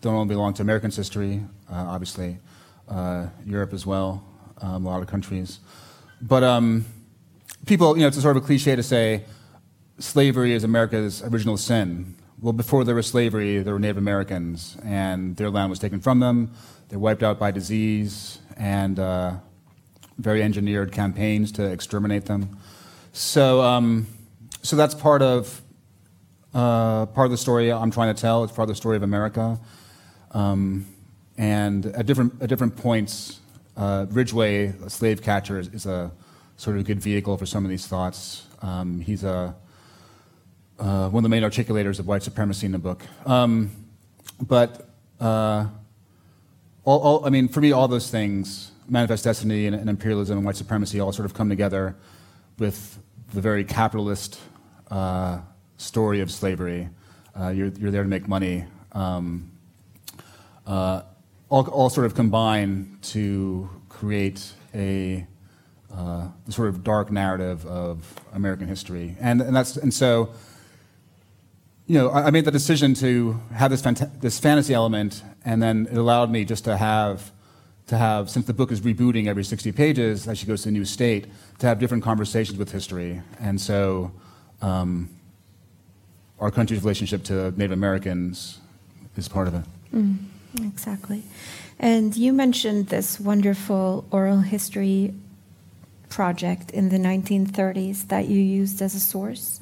[0.03, 2.37] don't only belong to American history, uh, obviously,
[2.89, 4.23] uh, Europe as well,
[4.61, 5.61] um, a lot of countries.
[6.21, 6.85] But um,
[7.67, 9.25] people, you know, it's a sort of a cliche to say
[9.99, 12.15] slavery is America's original sin.
[12.43, 16.21] Well, before there was slavery, there were Native Americans, and their land was taken from
[16.21, 16.53] them.
[16.89, 19.35] They're wiped out by disease and uh,
[20.17, 22.57] very engineered campaigns to exterminate them.
[23.13, 24.07] So, um,
[24.63, 25.61] so that's part of
[26.55, 28.43] uh, part of the story I'm trying to tell.
[28.43, 29.61] It's part of the story of America.
[30.31, 30.87] Um,
[31.37, 33.41] and at different at different points,
[33.77, 36.11] uh, Ridgway, a slave catcher, is, is, a
[36.57, 38.47] sort of good vehicle for some of these thoughts.
[38.63, 39.55] Um, he's a
[40.81, 43.03] uh, one of the main articulators of white supremacy in the book.
[43.27, 43.71] Um,
[44.41, 44.89] but
[45.21, 45.67] uh,
[46.85, 50.47] all, all, I mean, for me, all those things, manifest destiny and, and, imperialism and
[50.47, 51.97] white supremacy, all sort of come together
[52.59, 52.99] with
[53.33, 54.41] the very capitalist
[54.91, 55.41] uh,
[55.77, 56.89] story of slavery.
[57.39, 58.65] Uh, you're, you're, there to make money.
[58.93, 59.53] Um,
[60.67, 61.03] uh,
[61.51, 65.27] all, all, sort of combine to create a
[65.95, 70.31] uh, sort of dark narrative of American history, and, and that's and so
[71.91, 73.83] you know, I made the decision to have this,
[74.21, 77.33] this fantasy element, and then it allowed me just to have,
[77.89, 80.73] to have, since the book is rebooting every 60 pages as she goes to a
[80.73, 81.27] new state,
[81.59, 83.21] to have different conversations with history.
[83.41, 84.13] And so,
[84.63, 85.09] um,
[86.39, 88.61] our country's relationship to Native Americans
[89.17, 89.65] is part of it.
[89.93, 90.19] Mm.
[90.63, 91.25] Exactly.
[91.81, 95.13] And you mentioned this wonderful oral history
[96.09, 99.59] project in the 1930s that you used as a source,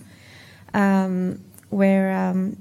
[0.74, 2.56] um, where um,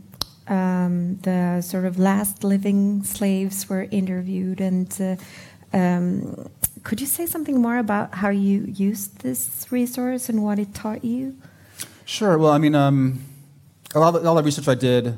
[0.48, 4.62] um, the sort of last living slaves were interviewed.
[4.62, 6.50] And uh, um,
[6.84, 11.04] could you say something more about how you used this resource and what it taught
[11.04, 11.36] you?
[12.06, 12.38] Sure.
[12.38, 13.24] Well, I mean, um,
[13.94, 15.18] a lot of, all the research I did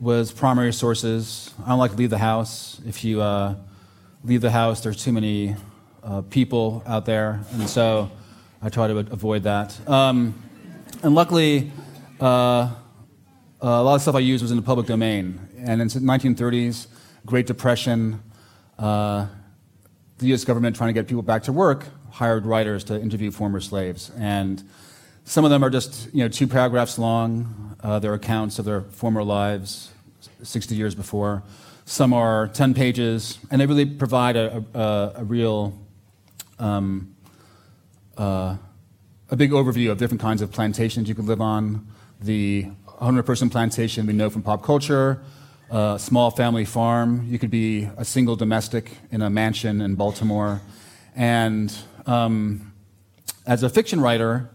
[0.00, 1.52] was primary sources.
[1.64, 2.80] I don't like to leave the house.
[2.86, 3.54] If you uh,
[4.22, 5.56] leave the house, there's too many
[6.02, 8.10] uh, people out there, and so
[8.62, 9.76] I try to avoid that.
[9.88, 10.34] Um,
[11.02, 11.72] and luckily,
[12.20, 12.74] uh,
[13.60, 15.40] a lot of stuff I used was in the public domain.
[15.58, 16.86] And in the 1930s,
[17.26, 18.22] Great Depression,
[18.78, 19.26] uh,
[20.18, 20.44] the U.S.
[20.44, 24.62] government trying to get people back to work hired writers to interview former slaves, and
[25.24, 27.76] some of them are just you know two paragraphs long.
[27.80, 29.92] Uh, their accounts of their former lives,
[30.42, 31.44] 60 years before.
[31.84, 35.78] Some are 10 pages, and they really provide a, a, a real,
[36.58, 37.14] um,
[38.16, 38.56] uh,
[39.30, 41.86] a big overview of different kinds of plantations you could live on.
[42.20, 42.66] The
[42.98, 45.22] 100 person plantation we know from pop culture,
[45.70, 47.24] a small family farm.
[47.28, 50.60] You could be a single domestic in a mansion in Baltimore.
[51.14, 51.72] And
[52.06, 52.72] um,
[53.46, 54.50] as a fiction writer,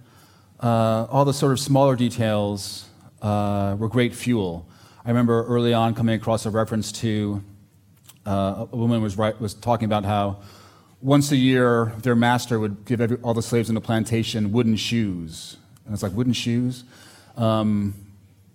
[0.60, 2.90] uh, all the sort of smaller details
[3.22, 4.68] uh, were great fuel.
[5.06, 7.42] I remember early on coming across a reference to
[8.26, 10.42] uh, a woman was, was talking about how
[11.02, 14.76] once a year their master would give every, all the slaves in the plantation wooden
[14.76, 15.56] shoes.
[15.86, 16.84] And it's like, wooden shoes?
[17.38, 17.94] Um,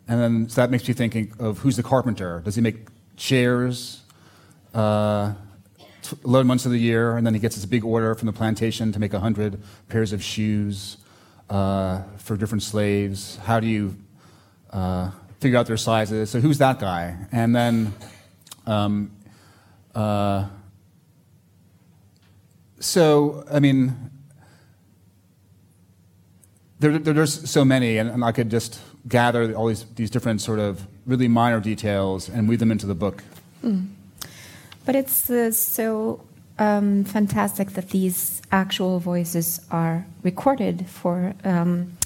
[0.08, 2.40] and then so that makes me think of who's the carpenter?
[2.44, 4.02] Does he make chairs?
[4.74, 5.34] Uh,
[6.24, 8.92] 11 months of the year, and then he gets this big order from the plantation
[8.92, 10.96] to make 100 pairs of shoes
[11.50, 13.36] uh, for different slaves.
[13.44, 13.94] How do you
[14.70, 16.30] uh, figure out their sizes.
[16.30, 17.16] So who's that guy?
[17.32, 17.94] And then,
[18.66, 19.10] um,
[19.94, 20.46] uh,
[22.80, 23.96] so I mean,
[26.80, 30.58] there, there's so many, and, and, I could just gather all these, these different sort
[30.58, 33.22] of really minor details and weave them into the book.
[33.64, 33.88] Mm.
[34.84, 36.24] But it's uh, so
[36.58, 41.96] um, fantastic that these actual voices are recorded for, um,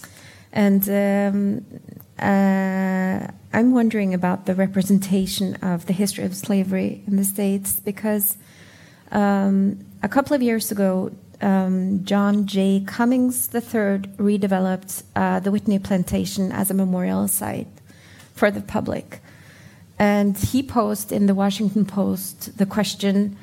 [0.52, 1.64] and um,
[2.18, 8.36] uh, I'm wondering about the representation of the history of slavery in the States because
[9.12, 11.12] um, a couple of years ago,
[11.42, 12.82] um, John J.
[12.86, 13.60] Cummings III
[14.18, 17.68] redeveloped uh, the Whitney Plantation as a memorial site
[18.34, 19.20] for the public.
[19.98, 23.36] And he posed in the Washington Post the question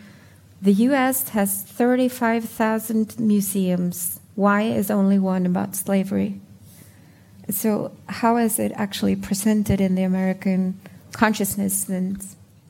[0.62, 4.20] the US has 35,000 museums.
[4.36, 6.42] Why is only one about slavery?
[7.50, 10.80] So, how is it actually presented in the American
[11.14, 12.24] consciousness and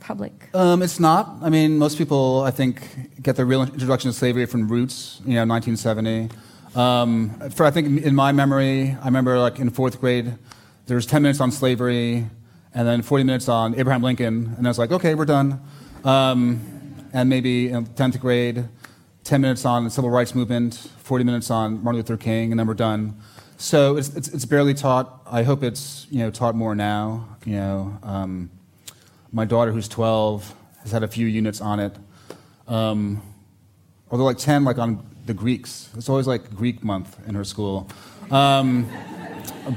[0.09, 0.49] public?
[0.55, 1.37] Um, it's not.
[1.43, 5.35] I mean, most people, I think, get their real introduction to slavery from Roots, you
[5.35, 6.29] know, 1970.
[6.75, 10.33] Um, for I think in my memory, I remember like in fourth grade,
[10.87, 12.25] there was 10 minutes on slavery,
[12.73, 15.61] and then 40 minutes on Abraham Lincoln, and I was like, okay, we're done.
[16.03, 16.39] Um,
[17.13, 18.67] and maybe in 10th grade,
[19.25, 22.65] 10 minutes on the civil rights movement, 40 minutes on Martin Luther King, and then
[22.65, 23.15] we're done.
[23.57, 25.21] So it's, it's, it's, barely taught.
[25.29, 27.37] I hope it's you know taught more now.
[27.45, 28.49] You know, um,
[29.31, 31.95] my daughter who's 12 has had a few units on it.
[32.67, 33.21] Um,
[34.11, 35.89] although like 10 like on the Greeks.
[35.95, 37.87] It's always like Greek month in her school.
[38.31, 38.89] Um,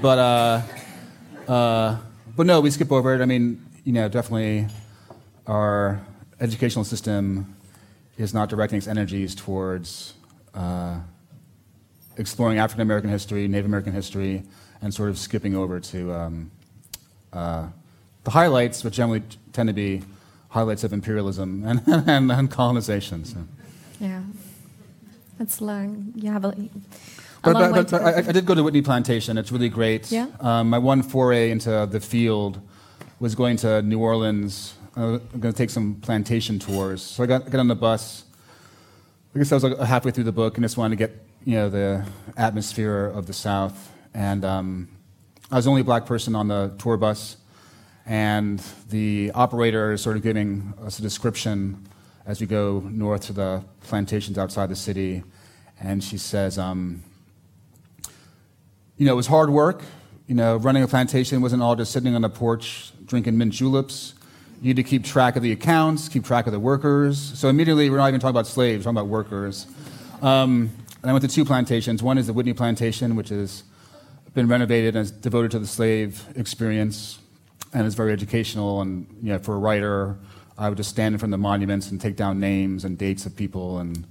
[0.01, 0.63] but uh,
[1.47, 1.99] uh,
[2.35, 3.21] but no, we skip over it.
[3.21, 4.67] I mean, you know, definitely
[5.47, 6.01] our
[6.41, 7.55] educational system
[8.17, 10.15] is not directing its energies towards.
[10.55, 11.01] Uh,
[12.17, 14.43] exploring African American history, Native American history,
[14.81, 16.51] and sort of skipping over to um,
[17.33, 17.69] uh,
[18.25, 20.03] the highlights, which generally tend to be
[20.49, 23.25] highlights of imperialism and, and, and colonization.
[23.25, 23.39] So.
[24.01, 24.23] Yeah,
[25.39, 26.13] that's long.
[26.17, 26.55] You have a.
[27.45, 29.37] But, but, but, but I, I, did go to Whitney Plantation.
[29.37, 30.13] It's really great.
[30.13, 30.29] Yeah.
[30.39, 32.61] Um, my one foray into the field
[33.19, 34.75] was going to New Orleans.
[34.97, 37.03] Uh, I'm going to take some plantation tours.
[37.03, 38.25] So I got, got on the bus.
[39.35, 41.55] I guess I was like halfway through the book and just wanted to get you
[41.55, 42.05] know, the
[42.37, 43.93] atmosphere of the South.
[44.15, 44.89] And um,
[45.51, 47.37] I was the only black person on the tour bus,
[48.07, 51.87] and the operator is sort of giving us a description
[52.27, 55.23] as we go north to the plantations outside the city.
[55.81, 57.03] And she says, um,
[58.97, 59.83] you know, it was hard work.
[60.27, 64.15] You know, running a plantation wasn't all just sitting on the porch drinking mint juleps.
[64.61, 67.19] You had to keep track of the accounts, keep track of the workers.
[67.19, 69.67] So immediately, we're not even talking about slaves, we're talking about workers.
[70.23, 70.71] Um,
[71.03, 72.01] and I went to two plantations.
[72.01, 73.65] One is the Whitney Plantation, which has
[74.35, 77.19] been renovated and is devoted to the slave experience
[77.73, 78.81] and it's very educational.
[78.83, 80.17] And you know, for a writer,
[80.59, 83.27] I would just stand in front of the monuments and take down names and dates
[83.27, 84.07] of people and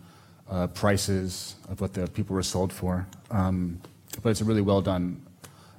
[0.50, 3.08] uh, prices of what the people were sold for.
[3.30, 3.80] Um,
[4.22, 5.22] but it's a really well done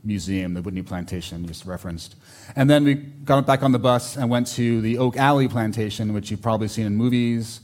[0.04, 2.16] museum, the Whitney Plantation you just referenced.
[2.56, 6.12] And then we got back on the bus and went to the Oak Alley Plantation,
[6.12, 7.60] which you've probably seen in movies.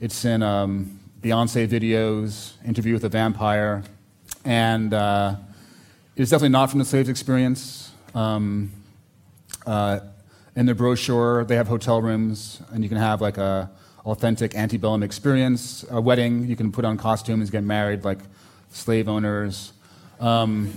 [0.00, 3.82] It's in um, Beyonce videos, Interview with a Vampire,
[4.44, 5.36] and uh,
[6.16, 7.92] it's definitely not from the slaves' experience.
[8.14, 8.72] Um,
[9.66, 10.00] uh,
[10.54, 13.70] in the brochure, they have hotel rooms, and you can have like a
[14.06, 15.84] authentic antebellum experience.
[15.90, 18.18] A wedding, you can put on costumes, get married like
[18.70, 19.72] slave owners.
[20.20, 20.72] Um,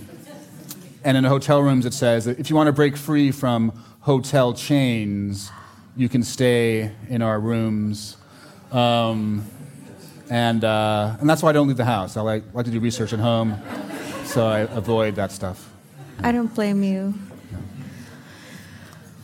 [1.04, 3.72] and in the hotel rooms, it says that if you want to break free from
[4.02, 5.52] hotel chains,
[5.96, 8.18] you can stay in our rooms.
[8.72, 9.46] Um,
[10.30, 12.18] and, uh, and that's why I don't leave the house.
[12.18, 13.58] I like, like to do research at home,
[14.26, 15.72] so I avoid that stuff.
[16.22, 17.14] I don't blame you.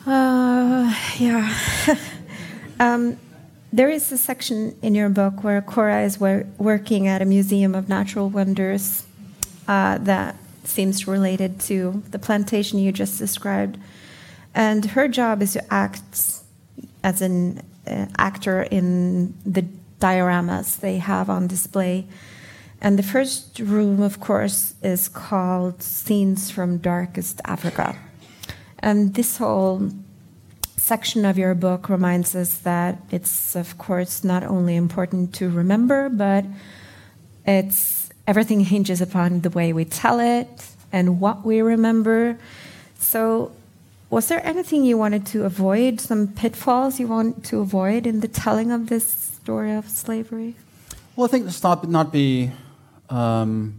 [0.05, 1.57] Uh, yeah.
[2.79, 3.17] um,
[3.73, 7.73] there is a section in your book where Cora is wor- working at a museum
[7.73, 9.05] of natural wonders
[9.67, 13.79] uh, that seems related to the plantation you just described.
[14.53, 16.41] And her job is to act
[17.03, 19.65] as an uh, actor in the
[19.99, 22.05] dioramas they have on display.
[22.79, 27.97] And the first room, of course, is called Scenes from Darkest Africa.
[28.79, 29.91] And this whole
[30.77, 36.09] section of your book reminds us that it's, of course, not only important to remember,
[36.09, 36.45] but
[37.45, 42.37] it's everything hinges upon the way we tell it and what we remember.
[42.99, 43.51] So,
[44.09, 48.27] was there anything you wanted to avoid, some pitfalls you want to avoid in the
[48.27, 50.55] telling of this story of slavery?
[51.15, 52.51] Well, I think not, not be,
[53.09, 53.73] um,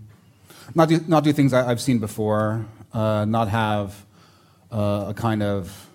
[0.75, 4.06] not, do, not do things I, have seen before, uh, not have
[4.71, 5.89] uh, a kind of,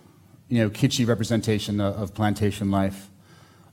[0.47, 3.09] you know, kitschy representation of, of plantation life.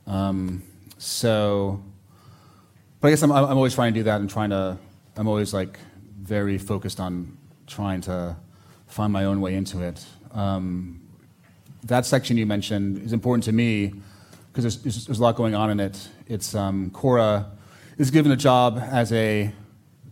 [0.06, 0.62] Um,
[0.98, 1.82] so,
[3.00, 4.78] but I guess I'm, I'm always trying to do that and trying to,
[5.16, 5.78] I'm always like
[6.20, 8.36] very focused on trying to
[8.86, 10.04] find my own way into it.
[10.32, 11.00] Um,
[11.84, 13.92] that section you mentioned is important to me
[14.52, 16.08] because there's, there's, a lot going on in it.
[16.26, 17.46] It's um, Cora
[17.96, 19.52] is given a job as a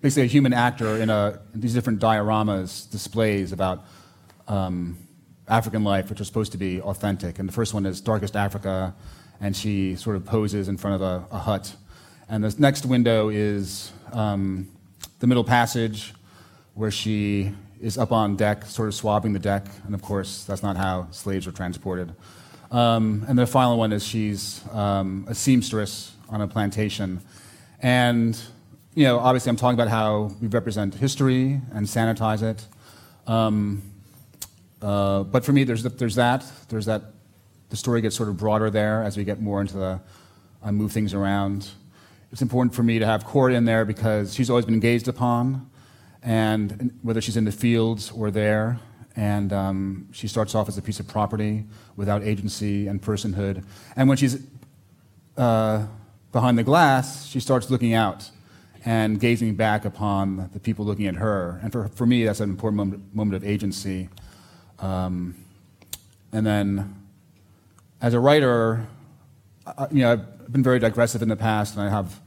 [0.00, 3.84] basically a human actor in, a, in these different dioramas, displays about
[4.48, 4.96] um,
[5.48, 7.38] African life, which are supposed to be authentic.
[7.38, 8.94] And the first one is Darkest Africa,
[9.40, 11.74] and she sort of poses in front of a, a hut.
[12.28, 14.68] And the next window is um,
[15.20, 16.14] the Middle Passage,
[16.74, 19.66] where she is up on deck, sort of swabbing the deck.
[19.84, 22.14] And of course, that's not how slaves were transported.
[22.70, 27.20] Um, and the final one is she's um, a seamstress on a plantation.
[27.80, 28.38] And,
[28.94, 32.66] you know, obviously I'm talking about how we represent history and sanitize it.
[33.26, 33.82] Um,
[34.82, 36.44] uh, but for me, there's, there's that.
[36.68, 37.02] There's that.
[37.70, 40.00] The story gets sort of broader there as we get more into the,
[40.62, 41.68] I move things around.
[42.32, 45.70] It's important for me to have Cora in there because she's always been gazed upon,
[46.22, 48.78] and whether she's in the fields or there,
[49.16, 51.64] and um, she starts off as a piece of property
[51.96, 53.64] without agency and personhood.
[53.96, 54.38] And when she's
[55.36, 55.86] uh,
[56.32, 58.30] behind the glass, she starts looking out
[58.84, 61.58] and gazing back upon the people looking at her.
[61.62, 64.08] And for, for me, that's an important moment, moment of agency.
[64.78, 65.34] Um,
[66.32, 66.94] and then,
[68.00, 68.86] as a writer,
[69.66, 72.20] I, you know, I've been very digressive in the past, and I have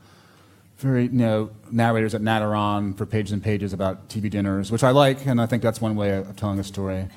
[0.77, 4.83] very you know narrators that natter on for pages and pages about TV dinners, which
[4.83, 7.07] I like, and I think that's one way of telling a story.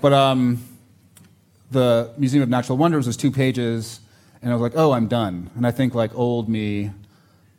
[0.00, 0.62] But um,
[1.70, 4.00] the Museum of Natural Wonders was two pages,
[4.42, 5.50] and I was like, oh, I'm done.
[5.56, 6.90] And I think like old me,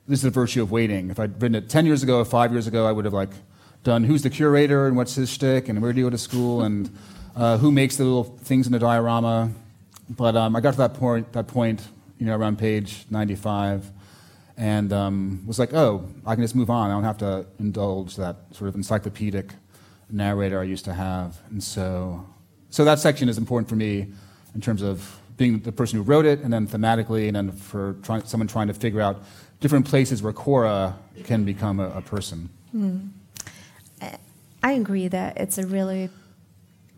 [0.08, 1.10] this is the virtue of waiting.
[1.10, 3.32] If I'd written it ten years ago or five years ago, I would have like
[3.84, 6.64] done who's the curator and what's his shtick and where do you go to school
[6.64, 6.90] and
[7.36, 9.52] uh, who makes the little things in the diorama.
[10.10, 11.88] But um, I got to that point, that point,
[12.18, 13.92] you know, around page 95
[14.58, 16.90] and um, was like, oh, I can just move on.
[16.90, 19.54] I don't have to indulge that sort of encyclopedic
[20.10, 21.40] narrator I used to have.
[21.50, 22.26] And so,
[22.70, 24.08] so that section is important for me
[24.54, 27.96] in terms of being the person who wrote it, and then thematically, and then for
[28.26, 29.24] someone trying to figure out
[29.62, 32.50] different places where Cora can become a, a person.
[32.76, 33.10] Mm.
[34.62, 36.10] I agree that it's a really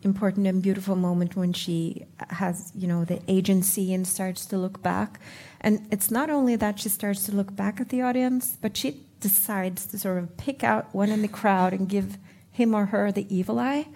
[0.02, 4.82] important and beautiful moment when she has, you know, the agency and starts to look
[4.82, 5.20] back.
[5.60, 9.00] And it's not only that she starts to look back at the audience, but she
[9.20, 12.18] decides to sort of pick out one in the crowd and give
[12.50, 13.86] him or her the evil eye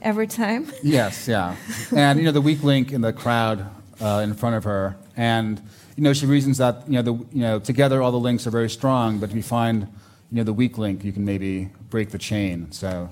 [0.00, 0.72] every time.
[0.82, 1.56] Yes, yeah.
[1.94, 3.66] and, you know, the weak link in the crowd
[4.00, 4.96] uh, in front of her.
[5.16, 5.60] And,
[5.96, 8.50] you know, she reasons that, you know, the, you know, together all the links are
[8.50, 9.82] very strong, but if you find,
[10.30, 12.70] you know, the weak link, you can maybe break the chain.
[12.70, 13.10] So,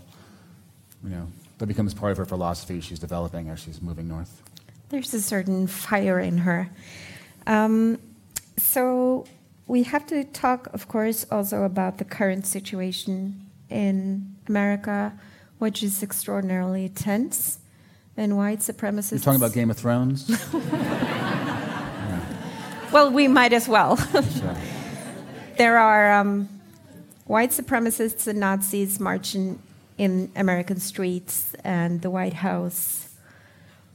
[1.04, 1.26] you know
[1.58, 4.42] that becomes part of her philosophy she's developing as she's moving north.
[4.88, 6.68] there's a certain fire in her.
[7.46, 7.98] Um,
[8.56, 9.26] so
[9.66, 15.12] we have to talk, of course, also about the current situation in America,
[15.58, 17.58] which is extraordinarily tense,
[18.16, 19.12] and white supremacists.
[19.12, 20.30] You're talking about Game of Thrones.
[22.94, 23.96] Well, we might as well.
[25.58, 26.48] there are um,
[27.24, 29.60] white supremacists and Nazis marching
[29.98, 33.08] in American streets and the White House.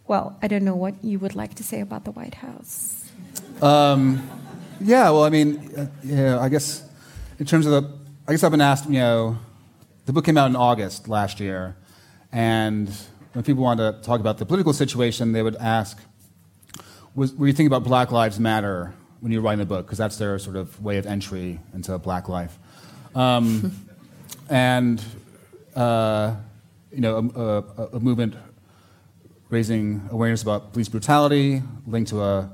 [0.08, 3.12] Well, I don't know what you would like to say about the White House.
[3.62, 4.28] Um,
[4.82, 6.84] yeah, well, I mean, uh, yeah, I guess
[7.38, 7.98] in terms of the,
[8.28, 9.38] I guess I've been asked, you know,
[10.06, 11.76] the book came out in August last year,
[12.32, 12.90] and
[13.34, 16.00] when people wanted to talk about the political situation, they would ask,
[17.14, 19.86] was, were you thinking about Black Lives Matter when you were writing the book?
[19.86, 22.58] Because that's their sort of way of entry into Black life.
[23.14, 23.72] Um,
[24.50, 25.04] and,
[25.76, 26.36] uh,
[26.92, 28.36] you know, a, a, a, movement
[29.50, 32.52] raising awareness about police brutality linked to a,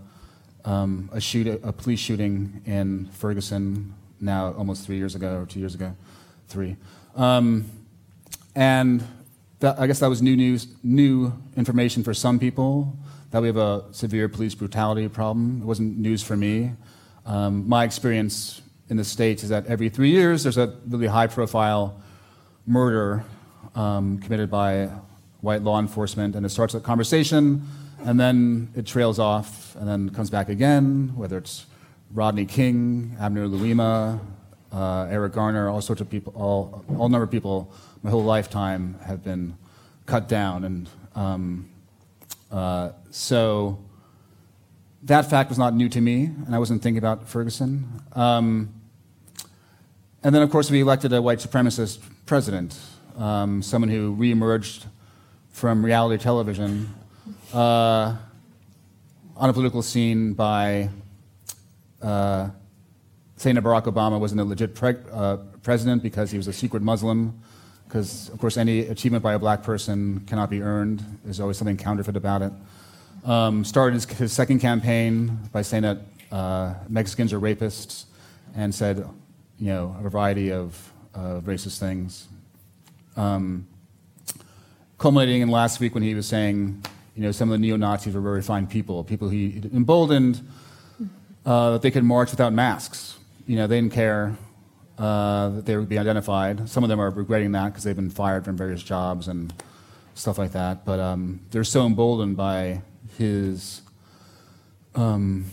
[0.66, 5.60] um, a, shoot, a police shooting in Ferguson now almost three years ago, or two
[5.60, 5.96] years ago,
[6.48, 6.76] three.
[7.16, 7.66] Um,
[8.56, 9.04] and
[9.60, 12.98] that, I guess that was new news, new information for some people
[13.32, 15.62] that we have a severe police brutality problem.
[15.62, 16.72] It wasn't news for me.
[17.26, 21.28] Um, my experience in the States is that every three years there's a really high
[21.28, 22.02] profile
[22.66, 23.24] murder
[23.76, 24.90] um, committed by
[25.42, 27.68] white law enforcement, and it starts a conversation,
[28.04, 31.66] and then it trails off, and then comes back again, whether it's
[32.12, 34.20] Rodney King, Abner Louima,
[34.72, 37.72] uh, Eric Garner, all sorts of people, all, all number of people,
[38.04, 39.58] my whole lifetime have been
[40.06, 40.64] cut down.
[40.64, 41.70] And um,
[42.52, 43.80] uh, so
[45.04, 48.02] that fact was not new to me, and I wasn't thinking about Ferguson.
[48.14, 48.74] Um,
[50.24, 52.78] and then, of course, we elected a white supremacist president,
[53.18, 54.86] um, someone who reemerged
[55.50, 56.94] from reality television
[57.54, 58.16] uh,
[59.38, 60.90] on a political scene by
[62.02, 62.50] uh,
[63.38, 66.82] saying that Barack Obama wasn't a legit pre- uh, president because he was a secret
[66.82, 67.40] Muslim
[67.88, 71.04] because, of course, any achievement by a black person cannot be earned.
[71.24, 72.52] There's always something counterfeit about it.
[73.24, 75.98] Um, started his, his, second campaign by saying that
[76.32, 78.06] uh, Mexicans are rapists
[78.56, 78.98] and said,
[79.60, 82.28] you know, a variety of uh, racist things.
[83.16, 83.68] Um,
[84.98, 86.84] culminating in last week when he was saying,
[87.16, 90.42] you know, some of the neo Nazis were very fine people, people he emboldened
[91.46, 93.18] uh, that they could march without masks.
[93.48, 94.36] You know, they didn't care
[94.98, 96.68] uh, that they would be identified.
[96.70, 99.54] Some of them are regretting that because they've been fired from various jobs and
[100.14, 100.86] stuff like that.
[100.86, 102.82] But um, they're so emboldened by
[103.18, 103.82] his
[104.96, 105.46] um,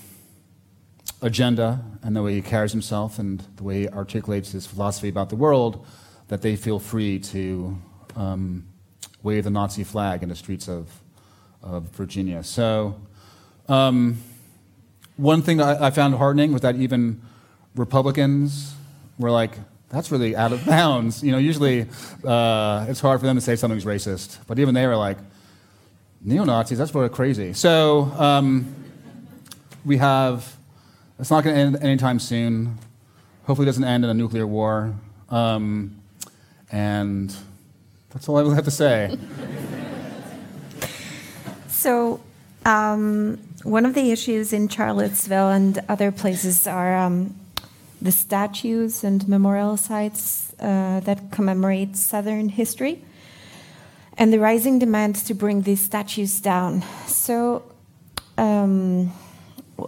[1.22, 5.30] agenda and the way he carries himself and the way he articulates his philosophy about
[5.30, 5.86] the world
[6.28, 7.78] that they feel free to
[8.16, 8.66] um,
[9.22, 10.88] wave the Nazi flag in the streets of,
[11.62, 12.42] of Virginia.
[12.42, 13.00] So,
[13.68, 14.18] um,
[15.16, 17.22] one thing I, I found heartening was that even
[17.74, 18.74] Republicans
[19.18, 19.52] we're like,
[19.88, 21.22] that's really out of bounds.
[21.22, 21.86] You know, usually
[22.24, 25.18] uh, it's hard for them to say something's racist, but even they were like,
[26.20, 27.52] neo Nazis, that's what crazy.
[27.52, 28.74] So um,
[29.84, 30.56] we have,
[31.22, 32.78] it's not going to end anytime soon.
[33.46, 34.92] Hopefully, it doesn't end in a nuclear war.
[35.30, 36.02] Um,
[36.72, 37.32] and
[38.10, 39.16] that's all I have to say.
[41.68, 42.20] So,
[42.66, 47.36] um, one of the issues in Charlottesville and other places are um,
[48.00, 53.04] the statues and memorial sites uh, that commemorate Southern history,
[54.18, 56.82] and the rising demands to bring these statues down.
[57.06, 57.62] So,
[58.36, 59.12] um,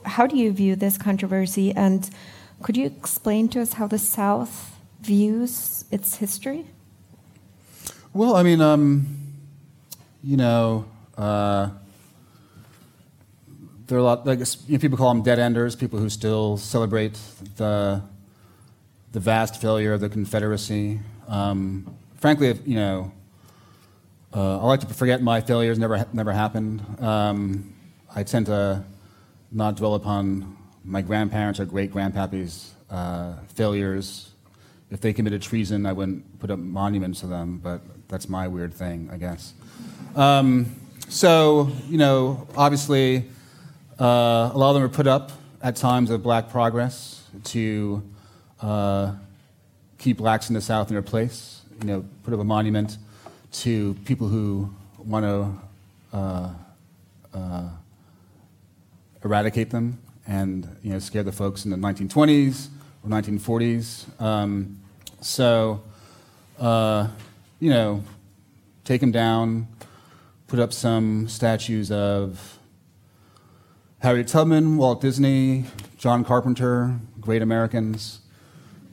[0.04, 2.08] how do you view this controversy, and
[2.62, 6.66] could you explain to us how the South views its history?
[8.12, 9.06] Well, I mean, um,
[10.22, 10.86] you know.
[11.16, 11.70] Uh,
[13.86, 16.56] there are a lot, like you know, people call them dead enders, people who still
[16.56, 17.18] celebrate
[17.56, 18.02] the,
[19.12, 21.00] the vast failure of the Confederacy.
[21.28, 23.12] Um, frankly, you know,
[24.34, 26.82] uh, I like to forget my failures never, never happened.
[27.00, 27.74] Um,
[28.14, 28.84] I tend to
[29.54, 34.30] not dwell upon my grandparents or great grandpappy's uh, failures.
[34.90, 38.74] If they committed treason, I wouldn't put up monuments to them, but that's my weird
[38.74, 39.54] thing, I guess.
[40.14, 40.74] Um,
[41.08, 43.24] so, you know, obviously,
[43.98, 45.32] uh, a lot of them are put up
[45.62, 48.02] at times of black progress to
[48.60, 49.12] uh,
[49.98, 51.62] keep blacks in the South in their place.
[51.80, 52.98] You know, put up a monument
[53.52, 56.50] to people who want to uh,
[57.32, 57.68] uh,
[59.24, 62.68] eradicate them and you know scare the folks in the 1920s
[63.02, 64.20] or 1940s.
[64.20, 64.80] Um,
[65.20, 65.82] so,
[66.58, 67.08] uh,
[67.60, 68.04] you know,
[68.84, 69.68] take them down,
[70.46, 72.58] put up some statues of
[74.00, 75.64] Harriet Tubman, Walt Disney,
[75.98, 78.20] John Carpenter, Great Americans.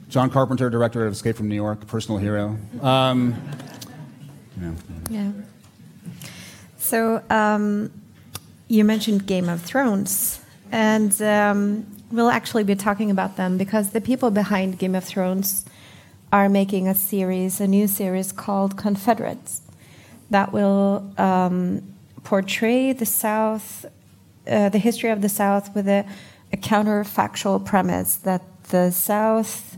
[0.08, 2.58] John Carpenter, director of Escape from New York, personal hero.
[2.82, 3.34] Um,
[5.08, 5.32] yeah.
[6.76, 7.90] So um,
[8.72, 14.00] you mentioned Game of Thrones, and um, we'll actually be talking about them because the
[14.00, 15.66] people behind Game of Thrones
[16.32, 19.60] are making a series, a new series called Confederates,
[20.30, 21.82] that will um,
[22.24, 23.84] portray the South,
[24.46, 26.06] uh, the history of the South, with a,
[26.50, 29.76] a counterfactual premise that the South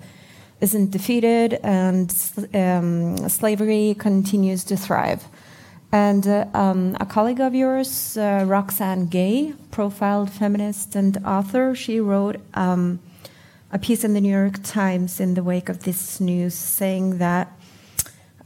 [0.61, 2.15] isn't defeated and
[2.55, 5.25] um, slavery continues to thrive.
[5.95, 12.01] And uh, um, a colleague of yours, uh, Roxane Gay, profiled feminist and author, she
[12.01, 12.99] wrote um,
[13.71, 17.57] a piece in the New York Times in the wake of this news saying that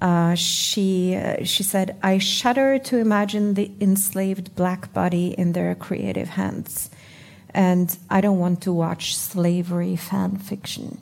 [0.02, 5.74] uh, she, uh, she said, I shudder to imagine the enslaved black body in their
[5.74, 6.90] creative hands.
[7.54, 11.00] And I don't want to watch slavery fan fiction.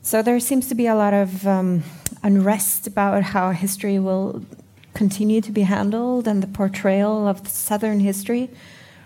[0.00, 1.82] So there seems to be a lot of um,
[2.22, 4.42] unrest about how history will
[4.98, 8.50] continue to be handled and the portrayal of Southern history.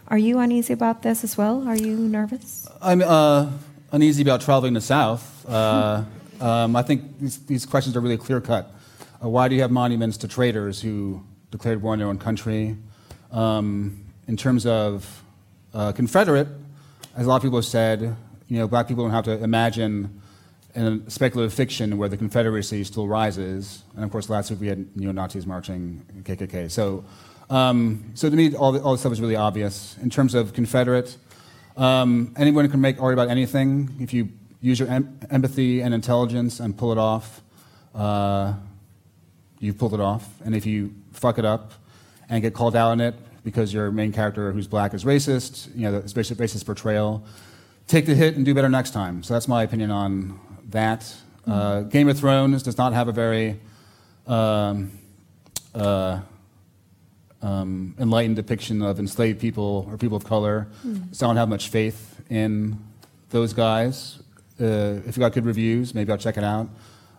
[0.08, 1.68] Are you uneasy about this as well?
[1.68, 2.66] Are you nervous?
[2.80, 3.50] I'm uh,
[3.92, 5.22] uneasy about traveling the South.
[5.46, 6.04] Uh,
[6.40, 8.74] um, I think these, these, questions are really clear cut.
[9.22, 12.74] Uh, why do you have monuments to traitors who declared war on their own country?
[13.30, 15.22] Um, in terms of
[15.74, 16.48] uh, Confederate,
[17.16, 18.16] as a lot of people have said,
[18.48, 20.21] you know, black people don't have to imagine
[20.74, 23.82] in speculative fiction where the Confederacy still rises.
[23.94, 26.70] And of course, last week we had neo Nazis marching KKK.
[26.70, 27.04] So,
[27.50, 29.96] um, so to me, all, the, all this stuff is really obvious.
[30.02, 31.16] In terms of Confederate,
[31.76, 36.60] um, anyone can make art about anything if you use your em- empathy and intelligence
[36.60, 37.42] and pull it off.
[37.94, 38.54] Uh,
[39.58, 40.26] you pulled it off.
[40.44, 41.72] And if you fuck it up
[42.28, 43.14] and get called out on it
[43.44, 47.24] because your main character who's black is racist, you know, the racist portrayal,
[47.86, 49.22] take the hit and do better next time.
[49.22, 50.40] So that's my opinion on
[50.70, 51.14] that.
[51.46, 53.60] Uh, Game of Thrones does not have a very
[54.26, 54.92] um,
[55.74, 56.20] uh,
[57.42, 60.68] um, enlightened depiction of enslaved people or people of color.
[60.86, 61.14] Mm.
[61.14, 62.78] So I don't have much faith in
[63.30, 64.20] those guys.
[64.60, 66.68] Uh, if you got good reviews, maybe I'll check it out.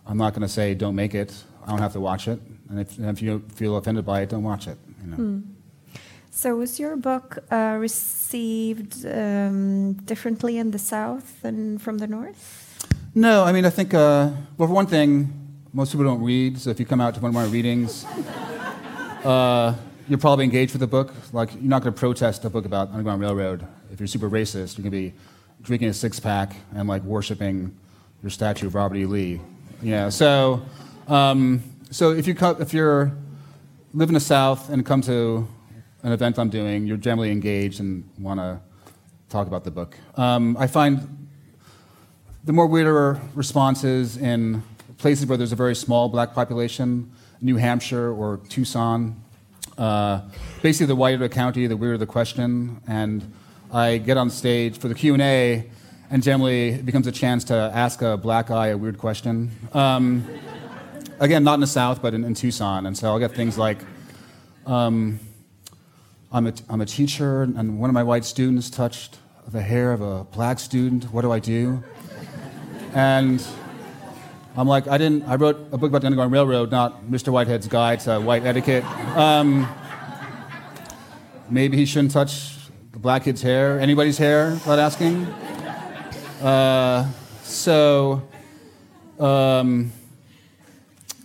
[0.06, 1.34] I'm not going to say don't make it.
[1.64, 2.40] I don't have to watch it.
[2.68, 4.78] And if, and if you feel offended by it, don't watch it.
[5.02, 5.16] You know.
[5.16, 5.42] Mm.
[6.30, 12.63] So, was your book uh, received um, differently in the South than from the North?
[13.16, 15.32] No, I mean, I think, uh, well, for one thing,
[15.72, 18.04] most people don't read, so if you come out to one of my readings,
[19.24, 19.72] uh,
[20.08, 21.12] you're probably engaged with the book.
[21.32, 23.64] Like, you're not going to protest a book about Underground Railroad.
[23.92, 25.14] If you're super racist, you're going to be
[25.62, 27.76] drinking a six pack and, like, worshiping
[28.20, 29.06] your statue of Robert E.
[29.06, 29.40] Lee.
[29.80, 30.66] You know, so,
[31.06, 31.62] um,
[31.92, 33.16] so if, you if you're
[33.92, 35.46] live in the South and come to
[36.02, 38.60] an event I'm doing, you're generally engaged and want to
[39.28, 39.96] talk about the book.
[40.16, 41.23] Um, I find
[42.44, 44.62] the more weirder responses in
[44.98, 49.22] places where there's a very small black population, New Hampshire or Tucson.
[49.78, 50.20] Uh,
[50.62, 52.80] basically, the whiter the county, the weirder the question.
[52.86, 53.32] And
[53.72, 55.70] I get on stage for the Q&A,
[56.10, 59.50] and generally it becomes a chance to ask a black guy a weird question.
[59.72, 60.28] Um,
[61.20, 62.86] again, not in the South, but in, in, Tucson.
[62.86, 63.78] And so I'll get things like,
[64.66, 65.18] um,
[66.30, 69.18] I'm, a, I'm a teacher, and one of my white students touched
[69.48, 71.04] the hair of a black student.
[71.04, 71.82] What do I do?
[72.94, 73.44] And
[74.56, 77.32] I'm like, I didn't, I wrote a book about the Underground Railroad, not Mr.
[77.32, 78.84] Whitehead's Guide to White Etiquette.
[79.16, 79.68] Um,
[81.50, 82.54] maybe he shouldn't touch
[82.92, 85.24] the black kid's hair, anybody's hair, without asking.
[86.40, 87.10] Uh,
[87.42, 88.22] so,
[89.18, 89.90] um,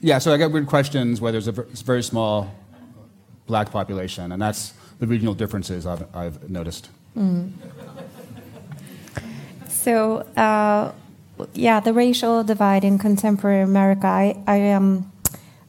[0.02, 2.52] yeah, so I get weird questions where there's a very small
[3.46, 6.90] black population, and that's the regional differences I've, I've noticed.
[7.16, 7.52] Mm.
[9.68, 10.94] So, uh,
[11.54, 14.08] yeah, the racial divide in contemporary America.
[14.08, 15.12] I, I, um,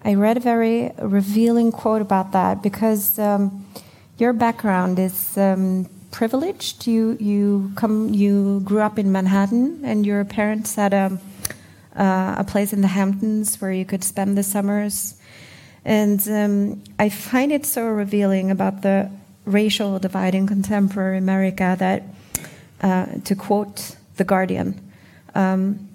[0.04, 3.66] I read a very revealing quote about that because um,
[4.18, 6.86] your background is um, privileged.
[6.86, 11.18] You, you, come, you grew up in Manhattan, and your parents had a,
[11.96, 15.14] uh, a place in the Hamptons where you could spend the summers.
[15.84, 19.10] And um, I find it so revealing about the
[19.44, 22.02] racial divide in contemporary America that,
[22.82, 24.89] uh, to quote The Guardian,
[25.34, 25.88] um,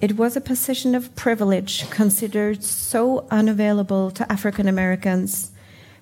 [0.00, 5.52] it was a position of privilege considered so unavailable to African Americans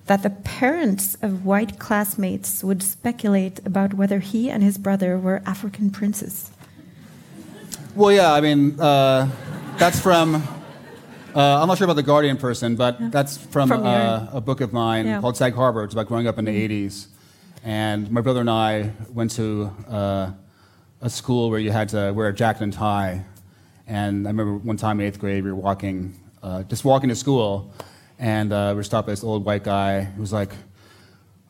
[0.05, 5.41] that the parents of white classmates would speculate about whether he and his brother were
[5.45, 6.49] African princes.
[7.93, 9.29] Well, yeah, I mean, uh,
[9.77, 10.35] that's from.
[11.35, 13.09] Uh, I'm not sure about the Guardian person, but yeah.
[13.09, 15.21] that's from, from uh, a book of mine yeah.
[15.21, 15.83] called Sag Harbor.
[15.83, 16.87] It's about growing up in the mm-hmm.
[16.87, 17.07] 80s.
[17.63, 20.31] And my brother and I went to uh,
[21.01, 23.23] a school where you had to wear a jacket and tie.
[23.87, 27.15] And I remember one time in eighth grade, we were walking, uh, just walking to
[27.15, 27.73] school,
[28.17, 30.51] and uh, we were stopped by this old white guy who was like,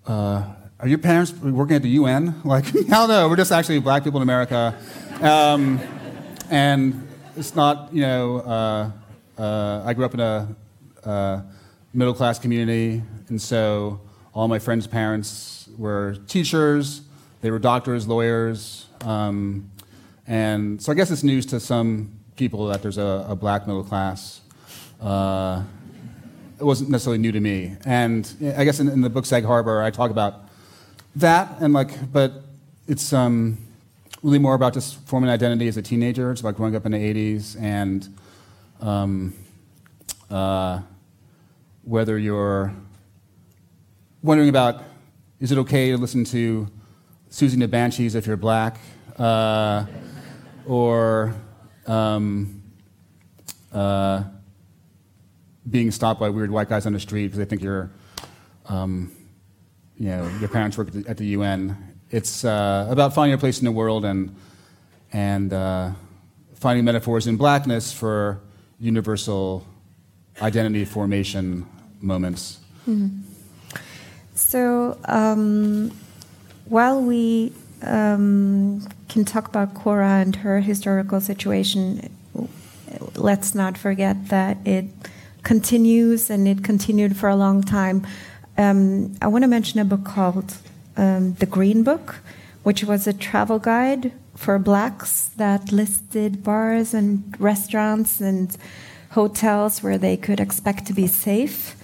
[0.08, 0.44] uh,
[0.80, 2.42] Are your parents working at the UN?
[2.46, 4.78] Like, hell no, we're just actually black people in America.
[5.22, 5.80] Um,
[6.50, 8.92] and it's not, you know, uh,
[9.42, 10.56] uh, I grew up in a
[11.04, 11.42] uh,
[11.94, 14.00] middle class community, and so
[14.34, 17.02] all my friends' parents were teachers,
[17.42, 19.70] they were doctors, lawyers, um,
[20.28, 23.84] and so I guess it's news to some people that there's a, a black middle
[23.84, 24.42] class.
[25.02, 25.64] Uh,
[26.60, 29.82] it wasn't necessarily new to me, and I guess in, in, the book Sag Harbor,
[29.82, 30.50] I talk about
[31.16, 32.44] that, and like, but
[32.88, 33.58] it's um,
[34.22, 36.32] really more about just forming identity as a teenager.
[36.32, 38.08] It's about growing up in the '80s and
[38.82, 39.34] um,
[40.30, 40.82] uh,
[41.84, 42.74] whether you're
[44.22, 44.84] wondering about
[45.40, 46.68] is it okay to listen to
[47.32, 48.78] And the Banshees if you're black,
[49.18, 49.86] uh,
[50.66, 51.36] or
[51.88, 52.62] um,
[53.72, 54.24] uh,
[55.70, 57.92] being stopped by weird white guys on the street because they think you're,
[58.66, 59.12] um,
[59.98, 61.78] you know, your parents work at the, at the UN.
[62.10, 64.36] It's uh, about finding your place in the world and
[65.14, 65.92] and uh,
[66.56, 68.42] finding metaphors in blackness for
[68.80, 69.66] universal
[70.42, 71.66] identity formation
[72.02, 72.60] moments.
[72.88, 73.22] Mm-hmm.
[74.36, 75.92] So um,
[76.70, 77.52] while we
[77.82, 82.10] um, can talk about Cora and her historical situation,
[83.16, 84.86] let's not forget that it
[85.44, 88.06] continues and it continued for a long time.
[88.58, 90.56] Um, I want to mention a book called
[90.98, 92.18] um, The Green Book,
[92.64, 98.56] which was a travel guide for blacks that listed bars and restaurants and
[99.12, 101.76] hotels where they could expect to be safe.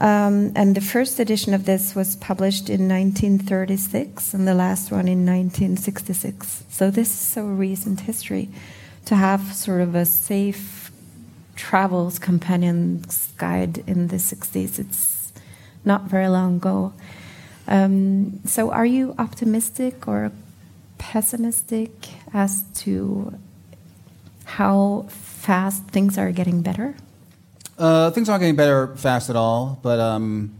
[0.00, 5.08] Um, and the first edition of this was published in 1936 and the last one
[5.08, 6.64] in 1966.
[6.68, 8.48] So this is so recent history
[9.06, 10.92] to have sort of a safe
[11.56, 14.78] travels companion's guide in the 60s.
[14.78, 15.32] It's
[15.84, 16.92] not very long ago.
[17.66, 20.30] Um, so are you optimistic or
[20.98, 21.90] pessimistic
[22.32, 23.36] as to
[24.44, 26.94] how fast things are getting better?
[27.78, 30.52] Uh, things aren't getting better fast at all, but um,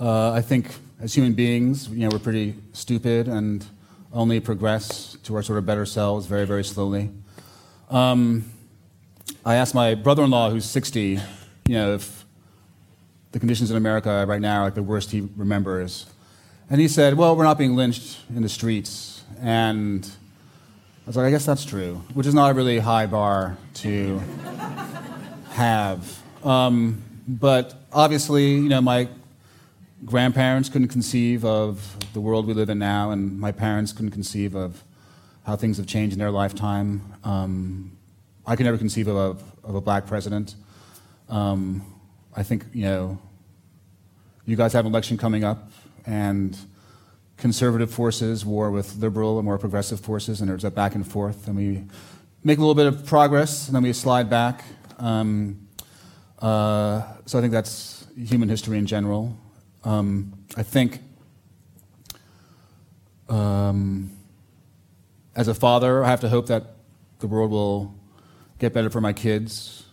[0.00, 3.64] uh, I think as human beings, you know, we're pretty stupid and
[4.12, 7.10] only progress to our sort of better selves very, very slowly.
[7.88, 8.50] Um,
[9.44, 11.20] I asked my brother-in-law, who's 60,
[11.68, 12.24] you know, if
[13.30, 16.06] the conditions in America right now are like the worst he remembers,
[16.68, 21.26] and he said, "Well, we're not being lynched in the streets," and I was like,
[21.26, 24.20] I guess that's true, which is not a really high bar to
[25.56, 26.22] have.
[26.44, 29.08] Um, but obviously, you know, my
[30.04, 34.54] grandparents couldn't conceive of the world we live in now, and my parents couldn't conceive
[34.54, 34.84] of
[35.44, 37.00] how things have changed in their lifetime.
[37.24, 37.96] Um,
[38.46, 40.54] I could never conceive of a, of a black president.
[41.28, 41.82] Um,
[42.36, 43.18] I think, you know,
[44.44, 45.70] you guys have an election coming up,
[46.04, 46.56] and
[47.38, 51.48] conservative forces war with liberal and more progressive forces, and there's a back and forth,
[51.48, 51.84] and we
[52.44, 54.64] make a little bit of progress, and then we slide back.
[54.96, 55.68] Um,
[56.40, 59.36] uh, so I think that's human history in general.
[59.84, 61.00] Um, I think
[63.28, 64.10] um,
[65.34, 66.64] as a father, I have to hope that
[67.20, 67.94] the world will
[68.58, 69.84] get better for my kids,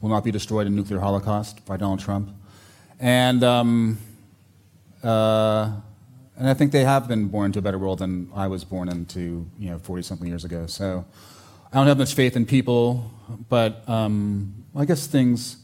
[0.00, 2.30] will not be destroyed in nuclear holocaust by Donald Trump.
[3.00, 3.98] And um,
[5.02, 5.72] uh,
[6.36, 8.88] and I think they have been born into a better world than I was born
[8.88, 10.66] into, you know, 40 something years ago.
[10.66, 11.04] So
[11.70, 13.10] I don't have much faith in people,
[13.48, 15.58] but um, I guess things,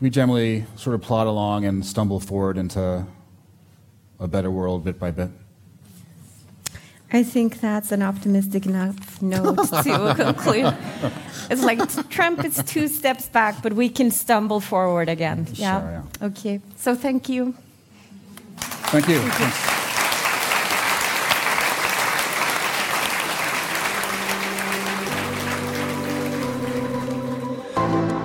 [0.00, 3.04] we generally sort of plod along and stumble forward into
[4.20, 5.30] a better world bit by bit.
[7.12, 10.72] I think that's an optimistic enough note to conclude.
[11.50, 15.48] It's like Trump is two steps back, but we can stumble forward again.
[15.54, 15.80] Yeah.
[15.80, 16.26] Sure, yeah.
[16.28, 16.60] Okay.
[16.76, 17.54] So thank you.
[18.58, 19.18] Thank you.
[19.18, 19.79] Thank you.